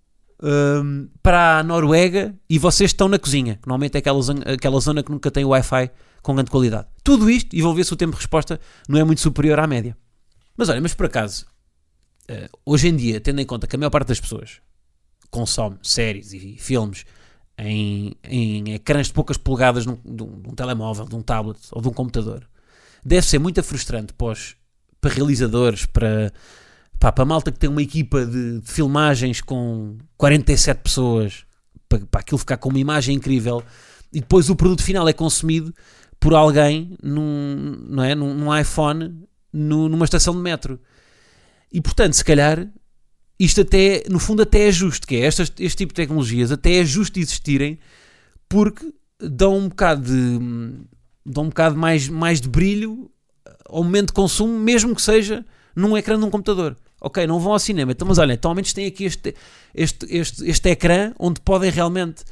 um, 0.42 1.08
para 1.22 1.58
a 1.58 1.62
Noruega 1.62 2.34
e 2.48 2.58
vocês 2.58 2.90
estão 2.90 3.08
na 3.08 3.18
cozinha, 3.18 3.56
que 3.56 3.66
normalmente 3.66 3.94
é 3.94 3.98
aquela 3.98 4.20
zona, 4.20 4.42
aquela 4.52 4.80
zona 4.80 5.02
que 5.02 5.10
nunca 5.10 5.30
tem 5.30 5.44
Wi-Fi 5.44 5.90
com 6.22 6.34
grande 6.34 6.50
qualidade. 6.50 6.88
Tudo 7.04 7.30
isto 7.30 7.54
e 7.54 7.62
vou 7.62 7.74
ver 7.74 7.84
se 7.84 7.92
o 7.92 7.96
tempo 7.96 8.12
de 8.12 8.18
resposta 8.18 8.60
não 8.88 8.98
é 8.98 9.04
muito 9.04 9.20
superior 9.20 9.58
à 9.58 9.66
média. 9.66 9.96
Mas 10.56 10.68
olha, 10.68 10.80
mas 10.80 10.94
por 10.94 11.06
acaso, 11.06 11.46
uh, 12.30 12.58
hoje 12.64 12.88
em 12.88 12.96
dia, 12.96 13.20
tendo 13.20 13.40
em 13.40 13.46
conta 13.46 13.66
que 13.66 13.76
a 13.76 13.78
maior 13.78 13.90
parte 13.90 14.08
das 14.08 14.20
pessoas 14.20 14.60
consome 15.30 15.78
séries 15.82 16.32
e 16.32 16.56
filmes 16.58 17.04
em, 17.56 18.16
em 18.24 18.74
ecrãs 18.74 19.08
de 19.08 19.12
poucas 19.12 19.36
polegadas 19.36 19.86
num, 19.86 19.98
de, 20.04 20.22
um, 20.22 20.40
de 20.40 20.48
um 20.48 20.54
telemóvel, 20.54 21.06
de 21.06 21.14
um 21.14 21.22
tablet 21.22 21.58
ou 21.72 21.80
de 21.80 21.88
um 21.88 21.92
computador, 21.92 22.48
deve 23.04 23.26
ser 23.26 23.38
muito 23.38 23.62
frustrante 23.62 24.12
para, 24.12 24.32
os, 24.32 24.56
para 25.00 25.12
realizadores, 25.12 25.86
para, 25.86 26.32
pá, 27.00 27.10
para 27.10 27.22
a 27.22 27.26
malta 27.26 27.50
que 27.50 27.58
tem 27.58 27.68
uma 27.68 27.82
equipa 27.82 28.26
de, 28.26 28.60
de 28.60 28.70
filmagens 28.70 29.40
com 29.40 29.96
47 30.18 30.82
pessoas, 30.82 31.44
para, 31.88 32.06
para 32.06 32.20
aquilo 32.20 32.38
ficar 32.38 32.58
com 32.58 32.68
uma 32.68 32.78
imagem 32.78 33.16
incrível 33.16 33.64
e 34.12 34.20
depois 34.20 34.50
o 34.50 34.54
produto 34.54 34.82
final 34.82 35.08
é 35.08 35.12
consumido 35.12 35.74
por 36.20 36.34
alguém 36.34 36.94
num, 37.02 37.86
não 37.88 38.04
é, 38.04 38.14
num, 38.14 38.34
num 38.34 38.56
iPhone 38.56 39.26
no, 39.50 39.88
numa 39.88 40.04
estação 40.04 40.34
de 40.34 40.40
metro. 40.40 40.78
E 41.72 41.80
portanto, 41.80 42.12
se 42.12 42.24
calhar, 42.24 42.68
isto 43.38 43.62
até, 43.62 44.02
no 44.10 44.18
fundo, 44.18 44.42
até 44.42 44.68
é 44.68 44.72
justo, 44.72 45.06
que 45.06 45.16
é 45.16 45.20
estas, 45.20 45.50
este 45.58 45.78
tipo 45.78 45.94
de 45.94 45.96
tecnologias 45.96 46.52
até 46.52 46.74
é 46.74 46.84
justo 46.84 47.18
existirem 47.18 47.78
porque 48.46 48.92
dão 49.18 49.56
um 49.56 49.68
bocado 49.68 50.02
de, 50.02 50.38
dão 51.24 51.44
um 51.44 51.48
bocado 51.48 51.76
mais, 51.76 52.08
mais 52.08 52.40
de 52.40 52.48
brilho 52.48 53.10
ao 53.66 53.82
momento 53.82 54.08
de 54.08 54.12
consumo, 54.12 54.58
mesmo 54.58 54.94
que 54.94 55.00
seja 55.00 55.46
num 55.74 55.96
ecrã 55.96 56.18
de 56.18 56.24
um 56.24 56.30
computador. 56.30 56.76
Ok, 57.00 57.26
não 57.26 57.40
vão 57.40 57.52
ao 57.52 57.58
cinema, 57.58 57.92
então, 57.92 58.06
mas 58.06 58.18
olha, 58.18 58.34
então 58.34 58.50
ao 58.50 58.54
menos 58.54 58.72
têm 58.72 58.86
aqui 58.86 59.04
este, 59.04 59.34
este, 59.74 60.06
este, 60.10 60.48
este 60.48 60.68
ecrã 60.68 61.12
onde 61.18 61.40
podem 61.40 61.70
realmente 61.70 62.24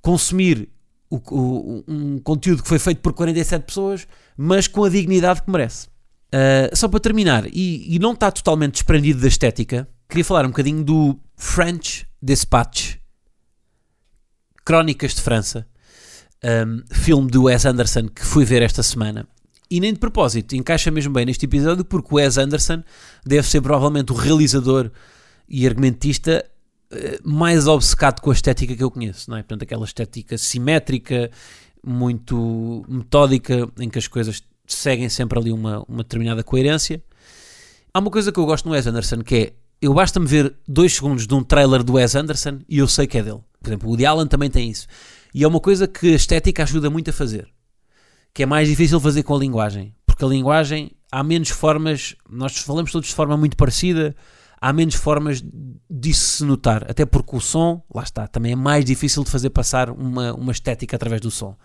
consumir 0.00 0.68
o, 1.10 1.16
o, 1.16 1.84
um 1.88 2.18
conteúdo 2.20 2.62
que 2.62 2.68
foi 2.68 2.78
feito 2.78 3.00
por 3.00 3.12
47 3.12 3.64
pessoas, 3.64 4.06
mas 4.36 4.68
com 4.68 4.84
a 4.84 4.88
dignidade 4.88 5.42
que 5.42 5.50
merece. 5.50 5.88
Uh, 6.32 6.74
só 6.74 6.88
para 6.88 7.00
terminar, 7.00 7.46
e, 7.46 7.94
e, 7.94 7.98
não 7.98 8.12
está 8.12 8.30
totalmente 8.30 8.74
desprendido 8.74 9.20
da 9.20 9.28
estética, 9.28 9.88
queria 10.08 10.24
falar 10.24 10.44
um 10.44 10.48
bocadinho 10.48 10.82
do 10.82 11.18
French 11.36 12.06
Dispatch, 12.20 12.96
Crónicas 14.64 15.14
de 15.14 15.20
França, 15.20 15.66
um, 16.66 16.82
filme 16.92 17.30
do 17.30 17.44
Wes 17.44 17.64
Anderson 17.64 18.08
que 18.08 18.24
fui 18.24 18.44
ver 18.44 18.62
esta 18.62 18.82
semana. 18.82 19.28
E 19.70 19.80
nem 19.80 19.92
de 19.92 19.98
propósito, 19.98 20.54
encaixa 20.54 20.90
mesmo 20.90 21.12
bem 21.12 21.24
neste 21.24 21.46
episódio 21.46 21.84
porque 21.84 22.14
Wes 22.14 22.36
Anderson 22.38 22.82
deve 23.24 23.48
ser 23.48 23.60
provavelmente 23.60 24.12
o 24.12 24.14
realizador 24.14 24.90
e 25.48 25.66
argumentista 25.66 26.44
eh, 26.90 27.18
mais 27.24 27.66
obcecado 27.66 28.20
com 28.20 28.30
a 28.30 28.34
estética 28.34 28.76
que 28.76 28.82
eu 28.84 28.90
conheço, 28.90 29.30
não 29.30 29.36
é? 29.36 29.42
Portanto, 29.42 29.62
aquela 29.62 29.84
estética 29.84 30.36
simétrica, 30.38 31.30
muito 31.84 32.84
metódica, 32.88 33.68
em 33.78 33.88
que 33.88 33.98
as 33.98 34.06
coisas 34.06 34.42
seguem 34.66 35.08
sempre 35.08 35.38
ali 35.38 35.52
uma, 35.52 35.84
uma 35.88 36.02
determinada 36.02 36.42
coerência. 36.42 37.02
Há 37.92 37.98
uma 37.98 38.10
coisa 38.10 38.32
que 38.32 38.38
eu 38.38 38.46
gosto 38.46 38.66
no 38.66 38.72
Wes 38.72 38.86
Anderson 38.86 39.22
que 39.22 39.34
é 39.34 39.52
eu 39.80 39.92
basta-me 39.92 40.26
ver 40.26 40.54
dois 40.66 40.94
segundos 40.94 41.26
de 41.26 41.34
um 41.34 41.42
trailer 41.42 41.82
do 41.82 41.94
Wes 41.94 42.14
Anderson 42.14 42.60
e 42.68 42.78
eu 42.78 42.88
sei 42.88 43.06
que 43.06 43.18
é 43.18 43.22
dele. 43.22 43.40
Por 43.60 43.68
exemplo, 43.68 43.86
o 43.86 43.90
Woody 43.90 44.06
Allen 44.06 44.26
também 44.26 44.48
tem 44.48 44.70
isso. 44.70 44.86
E 45.34 45.44
é 45.44 45.48
uma 45.48 45.60
coisa 45.60 45.86
que 45.86 46.12
a 46.12 46.16
estética 46.16 46.62
ajuda 46.62 46.88
muito 46.88 47.10
a 47.10 47.12
fazer. 47.12 47.48
Que 48.34 48.42
é 48.42 48.46
mais 48.46 48.68
difícil 48.68 49.00
fazer 49.00 49.22
com 49.22 49.34
a 49.34 49.38
linguagem. 49.38 49.94
Porque 50.04 50.24
a 50.24 50.28
linguagem, 50.28 50.90
há 51.10 51.22
menos 51.22 51.48
formas, 51.48 52.16
nós 52.28 52.58
falamos 52.58 52.90
todos 52.90 53.08
de 53.08 53.14
forma 53.14 53.36
muito 53.36 53.56
parecida, 53.56 54.14
há 54.60 54.72
menos 54.72 54.96
formas 54.96 55.42
disso 55.88 56.38
se 56.38 56.44
notar. 56.44 56.84
Até 56.90 57.06
porque 57.06 57.36
o 57.36 57.40
som, 57.40 57.82
lá 57.94 58.02
está, 58.02 58.26
também 58.26 58.52
é 58.52 58.56
mais 58.56 58.84
difícil 58.84 59.22
de 59.24 59.30
fazer 59.30 59.50
passar 59.50 59.88
uma, 59.90 60.34
uma 60.34 60.52
estética 60.52 60.96
através 60.96 61.20
do 61.20 61.30
som. 61.30 61.56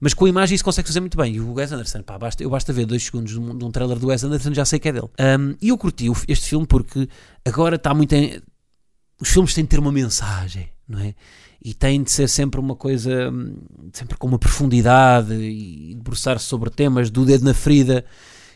Mas 0.00 0.14
com 0.14 0.24
a 0.24 0.28
imagem 0.28 0.54
isso 0.54 0.64
consegue 0.64 0.86
fazer 0.86 1.00
muito 1.00 1.16
bem. 1.16 1.34
E 1.34 1.40
o 1.40 1.54
Wes 1.54 1.72
Anderson, 1.72 2.02
pá, 2.02 2.18
basta, 2.18 2.42
eu 2.42 2.50
basta 2.50 2.72
ver 2.72 2.86
dois 2.86 3.02
segundos 3.04 3.32
de 3.32 3.38
um, 3.38 3.56
de 3.56 3.64
um 3.64 3.70
trailer 3.70 3.98
do 3.98 4.06
Wes 4.06 4.22
Anderson 4.22 4.54
já 4.54 4.64
sei 4.64 4.78
que 4.78 4.88
é 4.88 4.92
dele. 4.92 5.08
Um, 5.18 5.56
e 5.60 5.68
eu 5.68 5.78
curti 5.78 6.06
este 6.28 6.48
filme 6.48 6.66
porque 6.66 7.08
agora 7.44 7.76
está 7.76 7.92
muito 7.92 8.12
em... 8.14 8.40
Os 9.20 9.28
filmes 9.28 9.52
têm 9.52 9.64
de 9.64 9.70
ter 9.70 9.80
uma 9.80 9.90
mensagem, 9.90 10.70
não 10.88 11.00
é? 11.00 11.14
E 11.60 11.74
têm 11.74 12.02
de 12.02 12.10
ser 12.10 12.28
sempre 12.28 12.60
uma 12.60 12.76
coisa, 12.76 13.32
sempre 13.92 14.16
com 14.16 14.28
uma 14.28 14.38
profundidade 14.38 15.34
e 15.34 15.94
debruçar-se 15.94 16.44
sobre 16.44 16.70
temas 16.70 17.10
do 17.10 17.24
dedo 17.24 17.44
na 17.44 17.52
ferida. 17.52 18.04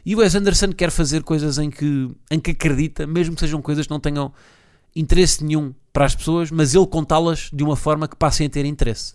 E 0.07 0.15
o 0.15 0.19
Wes 0.19 0.35
Anderson 0.35 0.73
quer 0.73 0.91
fazer 0.91 1.23
coisas 1.23 1.59
em 1.59 1.69
que, 1.69 2.09
em 2.31 2.39
que 2.39 2.53
acredita, 2.53 3.07
mesmo 3.07 3.35
que 3.35 3.41
sejam 3.41 3.61
coisas 3.61 3.87
que 3.87 3.91
não 3.93 4.01
tenham 4.01 4.33
interesse 4.95 5.45
nenhum 5.45 5.75
para 5.93 6.05
as 6.05 6.15
pessoas, 6.15 6.51
mas 6.51 6.75
ele 6.75 6.87
contá-las 6.87 7.51
de 7.53 7.63
uma 7.63 7.77
forma 7.77 8.07
que 8.07 8.17
passem 8.17 8.47
a 8.47 8.51
ter 8.51 8.65
interesse. 8.65 9.15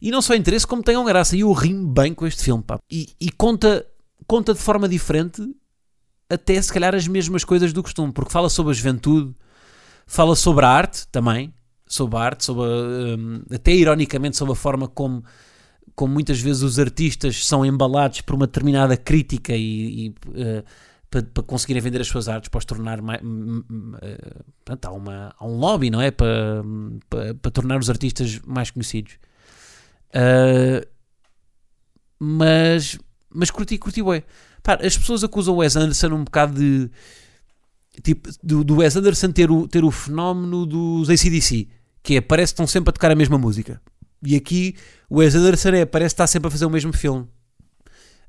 E 0.00 0.10
não 0.10 0.20
só 0.20 0.34
interesse, 0.34 0.66
como 0.66 0.82
tenham 0.82 1.04
graça. 1.04 1.36
E 1.36 1.40
eu 1.40 1.52
rimo 1.52 1.86
bem 1.88 2.12
com 2.12 2.26
este 2.26 2.42
filme, 2.42 2.62
pá. 2.62 2.78
E, 2.90 3.08
e 3.20 3.30
conta, 3.30 3.86
conta 4.26 4.52
de 4.52 4.60
forma 4.60 4.88
diferente, 4.88 5.42
até 6.28 6.60
se 6.60 6.72
calhar 6.72 6.94
as 6.94 7.06
mesmas 7.06 7.44
coisas 7.44 7.72
do 7.72 7.82
costume, 7.82 8.12
porque 8.12 8.30
fala 8.30 8.48
sobre 8.48 8.72
a 8.72 8.74
juventude, 8.74 9.34
fala 10.06 10.36
sobre 10.36 10.64
a 10.64 10.68
arte 10.68 11.06
também, 11.08 11.52
sobre 11.86 12.16
a 12.16 12.20
arte, 12.20 12.44
sobre 12.44 12.64
a, 12.64 13.16
um, 13.16 13.42
até 13.52 13.72
ironicamente 13.72 14.36
sobre 14.36 14.52
a 14.52 14.56
forma 14.56 14.88
como, 14.88 15.24
como 15.94 16.14
muitas 16.14 16.40
vezes 16.40 16.62
os 16.62 16.78
artistas 16.78 17.46
são 17.46 17.64
embalados 17.64 18.20
por 18.20 18.34
uma 18.34 18.46
determinada 18.46 18.96
crítica 18.96 19.54
e, 19.54 20.06
e 20.06 20.08
uh, 20.08 20.64
para, 21.10 21.22
para, 21.22 21.42
conseguirem 21.44 21.80
vender 21.80 22.00
as 22.00 22.08
suas 22.08 22.28
artes, 22.28 22.48
para 22.48 22.58
os 22.58 22.64
tornar 22.64 23.00
mais. 23.00 23.20
Uh, 23.22 24.44
portanto, 24.64 24.86
há, 24.86 24.90
uma, 24.90 25.34
há 25.38 25.46
um 25.46 25.58
lobby, 25.58 25.90
não 25.90 26.00
é? 26.00 26.10
Para, 26.10 26.62
para, 27.08 27.34
para 27.34 27.50
tornar 27.50 27.78
os 27.78 27.88
artistas 27.88 28.40
mais 28.44 28.70
conhecidos. 28.70 29.14
Uh, 30.10 30.86
mas, 32.18 32.98
mas 33.30 33.50
curti, 33.50 33.78
curti 33.78 34.02
bem. 34.02 34.24
Pá, 34.62 34.78
as 34.82 34.96
pessoas 34.96 35.22
acusam 35.22 35.54
o 35.54 35.58
Wes 35.58 35.76
Anderson 35.76 36.08
um 36.08 36.24
bocado 36.24 36.54
de. 36.54 36.90
Tipo, 38.02 38.28
do, 38.42 38.64
do 38.64 38.76
Wes 38.76 38.96
Anderson 38.96 39.30
ter 39.30 39.50
o, 39.50 39.68
ter 39.68 39.84
o 39.84 39.90
fenómeno 39.90 40.66
dos 40.66 41.08
ACDC, 41.08 41.68
que 42.02 42.16
é 42.16 42.20
parece 42.20 42.52
que 42.52 42.54
estão 42.54 42.66
sempre 42.66 42.90
a 42.90 42.92
tocar 42.92 43.10
a 43.10 43.14
mesma 43.14 43.38
música. 43.38 43.80
E 44.22 44.34
aqui 44.34 44.74
o 45.08 45.18
Wes 45.18 45.34
Anderson 45.34 45.70
é, 45.70 45.84
parece 45.84 46.14
que 46.14 46.22
está 46.22 46.26
sempre 46.26 46.48
a 46.48 46.50
fazer 46.50 46.66
o 46.66 46.70
mesmo 46.70 46.92
filme. 46.92 47.28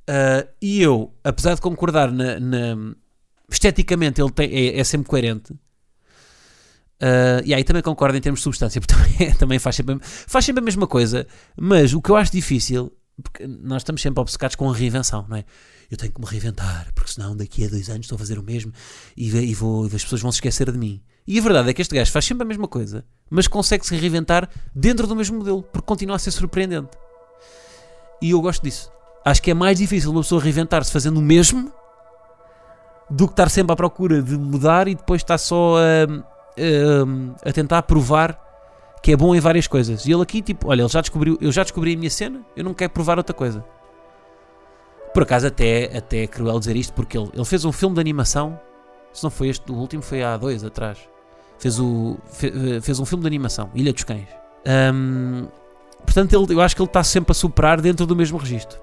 Uh, 0.08 0.48
e 0.62 0.82
eu, 0.82 1.14
apesar 1.24 1.56
de 1.56 1.62
concordar 1.62 2.12
na, 2.12 2.40
na 2.40 2.96
esteticamente, 3.50 4.22
ele 4.22 4.32
tem, 4.32 4.50
é, 4.52 4.80
é 4.80 4.84
sempre 4.84 5.08
coerente. 5.08 5.54
Uh, 7.02 7.44
e 7.44 7.54
aí 7.54 7.64
também 7.64 7.82
concordo 7.82 8.18
em 8.18 8.22
termos 8.22 8.40
de 8.40 8.44
substância, 8.44 8.80
porque 8.80 8.94
também, 9.18 9.36
também 9.36 9.60
faz, 9.60 9.76
sempre, 9.76 9.98
faz 10.02 10.46
sempre 10.46 10.62
a 10.62 10.66
mesma 10.66 10.88
coisa. 10.88 11.28
Mas 11.60 11.94
o 11.94 12.02
que 12.02 12.10
eu 12.10 12.16
acho 12.16 12.32
difícil, 12.32 12.92
porque 13.22 13.48
nós 13.48 13.82
estamos 13.82 14.02
sempre 14.02 14.22
obcecados 14.22 14.56
com 14.56 14.70
a 14.70 14.74
reinvenção, 14.74 15.26
não 15.28 15.38
é? 15.38 15.46
Eu 15.90 15.98
tenho 15.98 16.12
que 16.12 16.20
me 16.20 16.26
reinventar, 16.26 16.92
porque 16.94 17.12
senão 17.12 17.36
daqui 17.36 17.66
a 17.66 17.70
dois 17.70 17.90
anos 17.90 18.06
estou 18.06 18.16
a 18.16 18.20
fazer 18.20 18.40
o 18.40 18.44
mesmo 18.44 18.74
e, 19.16 19.30
e, 19.30 19.54
vou, 19.54 19.86
e 19.88 19.96
as 19.96 20.04
pessoas 20.04 20.22
vão 20.22 20.32
se 20.32 20.38
esquecer 20.38 20.72
de 20.72 20.78
mim. 20.78 21.02
E 21.28 21.40
a 21.40 21.42
verdade 21.42 21.70
é 21.70 21.74
que 21.74 21.82
este 21.82 21.96
gajo 21.96 22.12
faz 22.12 22.26
sempre 22.26 22.44
a 22.44 22.48
mesma 22.48 22.68
coisa, 22.68 23.06
mas 23.30 23.48
consegue 23.48 23.86
se 23.86 23.96
reinventar 23.96 24.50
dentro 24.74 25.08
do 25.08 25.16
mesmo 25.16 25.38
modelo, 25.38 25.64
porque 25.64 25.86
continua 25.86 26.16
a 26.16 26.20
ser 26.20 26.32
surpreendente. 26.32 26.90
E 28.22 28.32
eu 28.32 28.42
gosto 28.42 28.64
disso. 28.64 28.92
Acho 29.24 29.42
que 29.42 29.52
é 29.52 29.54
mais 29.54 29.78
difícil 29.78 30.12
uma 30.12 30.22
pessoa 30.22 30.42
reinventar-se 30.42 30.92
fazendo 30.92 31.18
o 31.18 31.22
mesmo 31.22 31.72
do 33.10 33.28
que 33.28 33.34
estar 33.34 33.50
sempre 33.50 33.74
à 33.74 33.76
procura 33.76 34.22
de 34.22 34.38
mudar 34.38 34.88
e 34.88 34.96
depois 34.96 35.22
estar 35.22 35.38
só 35.38 35.78
a 35.78 36.36
uh, 36.58 37.36
a 37.44 37.52
tentar 37.52 37.84
provar 37.84 38.40
que 39.06 39.12
é 39.12 39.16
bom 39.16 39.36
em 39.36 39.40
várias 39.40 39.68
coisas. 39.68 40.04
E 40.08 40.12
ele 40.12 40.24
aqui, 40.24 40.42
tipo, 40.42 40.68
olha, 40.68 40.82
ele 40.82 40.90
já 40.90 41.00
descobriu, 41.00 41.38
eu 41.40 41.52
já 41.52 41.62
descobri 41.62 41.94
a 41.94 41.96
minha 41.96 42.10
cena, 42.10 42.42
eu 42.58 42.64
não 42.64 42.74
quero 42.74 42.92
provar 42.92 43.20
outra 43.20 43.36
coisa. 43.36 43.64
Por 45.14 45.22
acaso, 45.22 45.46
até, 45.46 45.96
até 45.96 46.24
é 46.24 46.28
cruel 46.28 46.58
dizer 46.58 46.76
isto, 46.76 46.92
porque 46.92 47.16
ele, 47.16 47.30
ele 47.32 47.46
fez 47.46 47.64
um 47.66 47.72
filme 47.72 47.94
de 47.94 48.02
animação. 48.02 48.60
Se 49.14 49.24
não 49.24 49.30
foi 49.30 49.50
este, 49.50 49.72
o 49.72 49.76
último 49.76 50.02
foi 50.02 50.24
há 50.24 50.36
dois 50.38 50.64
atrás. 50.64 50.98
Fez, 51.60 51.80
o, 51.80 52.18
fez, 52.32 52.52
fez 52.84 53.00
um 53.00 53.06
filme 53.06 53.22
de 53.22 53.28
animação, 53.28 53.70
Ilha 53.76 53.94
dos 53.94 54.04
Cães. 54.04 54.28
Um, 54.92 55.50
portanto, 56.04 56.36
ele, 56.36 56.56
eu 56.56 56.62
acho 56.62 56.76
que 56.76 56.82
ele 56.82 56.90
está 56.90 57.04
sempre 57.04 57.32
a 57.32 57.36
superar 57.36 57.80
dentro 57.80 58.08
do 58.08 58.16
mesmo 58.16 58.40
registro. 58.40 58.82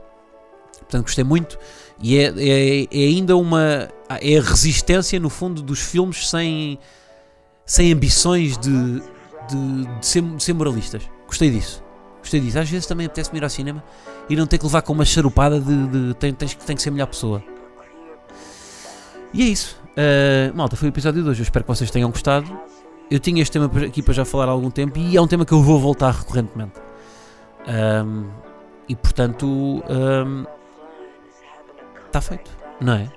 Portanto, 0.79 1.03
gostei 1.03 1.25
muito. 1.25 1.59
E 2.01 2.17
é, 2.17 2.33
é, 2.37 2.85
é 2.85 3.07
ainda 3.09 3.37
uma. 3.37 3.89
É 4.09 4.39
a 4.39 4.41
resistência, 4.41 5.19
no 5.19 5.29
fundo, 5.29 5.61
dos 5.63 5.81
filmes 5.81 6.31
sem 6.31 6.79
sem 7.65 7.93
ambições 7.93 8.59
de, 8.59 9.03
de, 9.49 9.85
de, 9.99 10.07
ser, 10.07 10.25
ser 10.39 10.53
moralistas. 10.53 11.09
Gostei 11.27 11.51
disso. 11.51 11.83
Gostei 12.21 12.41
disso. 12.41 12.59
Às 12.59 12.71
vezes 12.71 12.87
também 12.87 13.07
apetece-me 13.07 13.39
ir 13.39 13.45
ao 13.45 13.51
cinema 13.51 13.83
e 14.29 14.37
não 14.37 14.47
ter 14.47 14.59
que 14.59 14.65
levar 14.65 14.83
com 14.83 14.93
uma 14.93 15.05
charupada 15.05 15.61
de, 15.61 15.87
de 15.89 16.15
tem, 16.15 16.33
tens, 16.33 16.55
tem 16.55 16.77
que 16.77 16.83
ser 16.83 16.91
melhor 16.91 17.07
pessoa. 17.07 17.43
E 19.33 19.43
é 19.43 19.47
isso. 19.47 19.77
Uh, 19.93 20.57
malta, 20.57 20.77
foi 20.77 20.89
o 20.89 20.91
episódio 20.91 21.23
de 21.23 21.29
hoje. 21.29 21.41
Eu 21.41 21.45
espero 21.45 21.65
que 21.65 21.69
vocês 21.69 21.91
tenham 21.91 22.11
gostado. 22.11 22.59
Eu 23.11 23.19
tinha 23.19 23.43
este 23.43 23.53
tema 23.53 23.71
aqui 23.87 24.03
para 24.03 24.15
já 24.15 24.25
falar 24.25 24.47
há 24.47 24.51
algum 24.51 24.71
tempo 24.71 24.99
e 24.99 25.17
é 25.17 25.21
um 25.21 25.27
tema 25.27 25.45
que 25.45 25.53
eu 25.53 25.63
vou 25.63 25.79
voltar 25.79 26.13
recorrentemente. 26.13 26.81
Um, 27.69 28.31
e 28.89 28.97
portanto, 28.97 29.83
está 32.07 32.19
um, 32.19 32.23
feito, 32.23 32.51
não 32.81 32.95
é? 32.95 33.09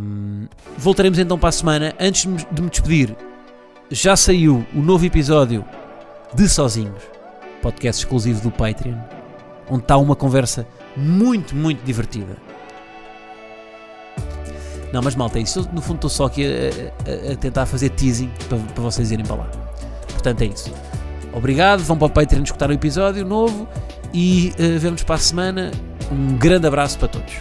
Um, 0.00 0.48
voltaremos 0.76 1.18
então 1.18 1.38
para 1.38 1.50
a 1.50 1.52
semana. 1.52 1.94
Antes 2.00 2.22
de 2.50 2.62
me 2.62 2.68
despedir, 2.68 3.16
já 3.90 4.16
saiu 4.16 4.66
o 4.74 4.80
novo 4.80 5.04
episódio 5.04 5.64
de 6.34 6.48
Sozinhos, 6.48 7.02
podcast 7.62 8.04
exclusivo 8.04 8.40
do 8.42 8.50
Patreon, 8.50 8.98
onde 9.68 9.82
está 9.82 9.96
uma 9.96 10.14
conversa 10.14 10.66
muito, 10.96 11.56
muito 11.56 11.82
divertida. 11.84 12.36
Não, 14.92 15.02
mas 15.02 15.14
malta, 15.14 15.38
isso. 15.38 15.68
No 15.72 15.82
fundo, 15.82 15.96
estou 15.96 16.10
só 16.10 16.26
aqui 16.26 16.44
a, 16.46 17.30
a, 17.30 17.32
a 17.32 17.36
tentar 17.36 17.66
fazer 17.66 17.90
teasing 17.90 18.30
para, 18.48 18.58
para, 18.58 18.82
vocês 18.82 19.10
irem 19.10 19.24
para 19.24 19.36
lá. 19.36 19.50
Portanto, 20.12 20.42
é 20.42 20.46
isso. 20.46 20.72
Obrigado. 21.32 21.80
Vão 21.80 21.96
para 21.96 22.06
o 22.06 22.10
Patreon 22.10 22.42
escutar 22.42 22.70
o 22.70 22.72
episódio 22.72 23.24
novo 23.24 23.68
e 24.14 24.52
uh, 24.58 24.78
vemos 24.78 25.02
para 25.02 25.16
a 25.16 25.18
semana. 25.18 25.70
Um 26.10 26.36
grande 26.38 26.66
abraço 26.66 26.98
para 26.98 27.08
todos. 27.08 27.34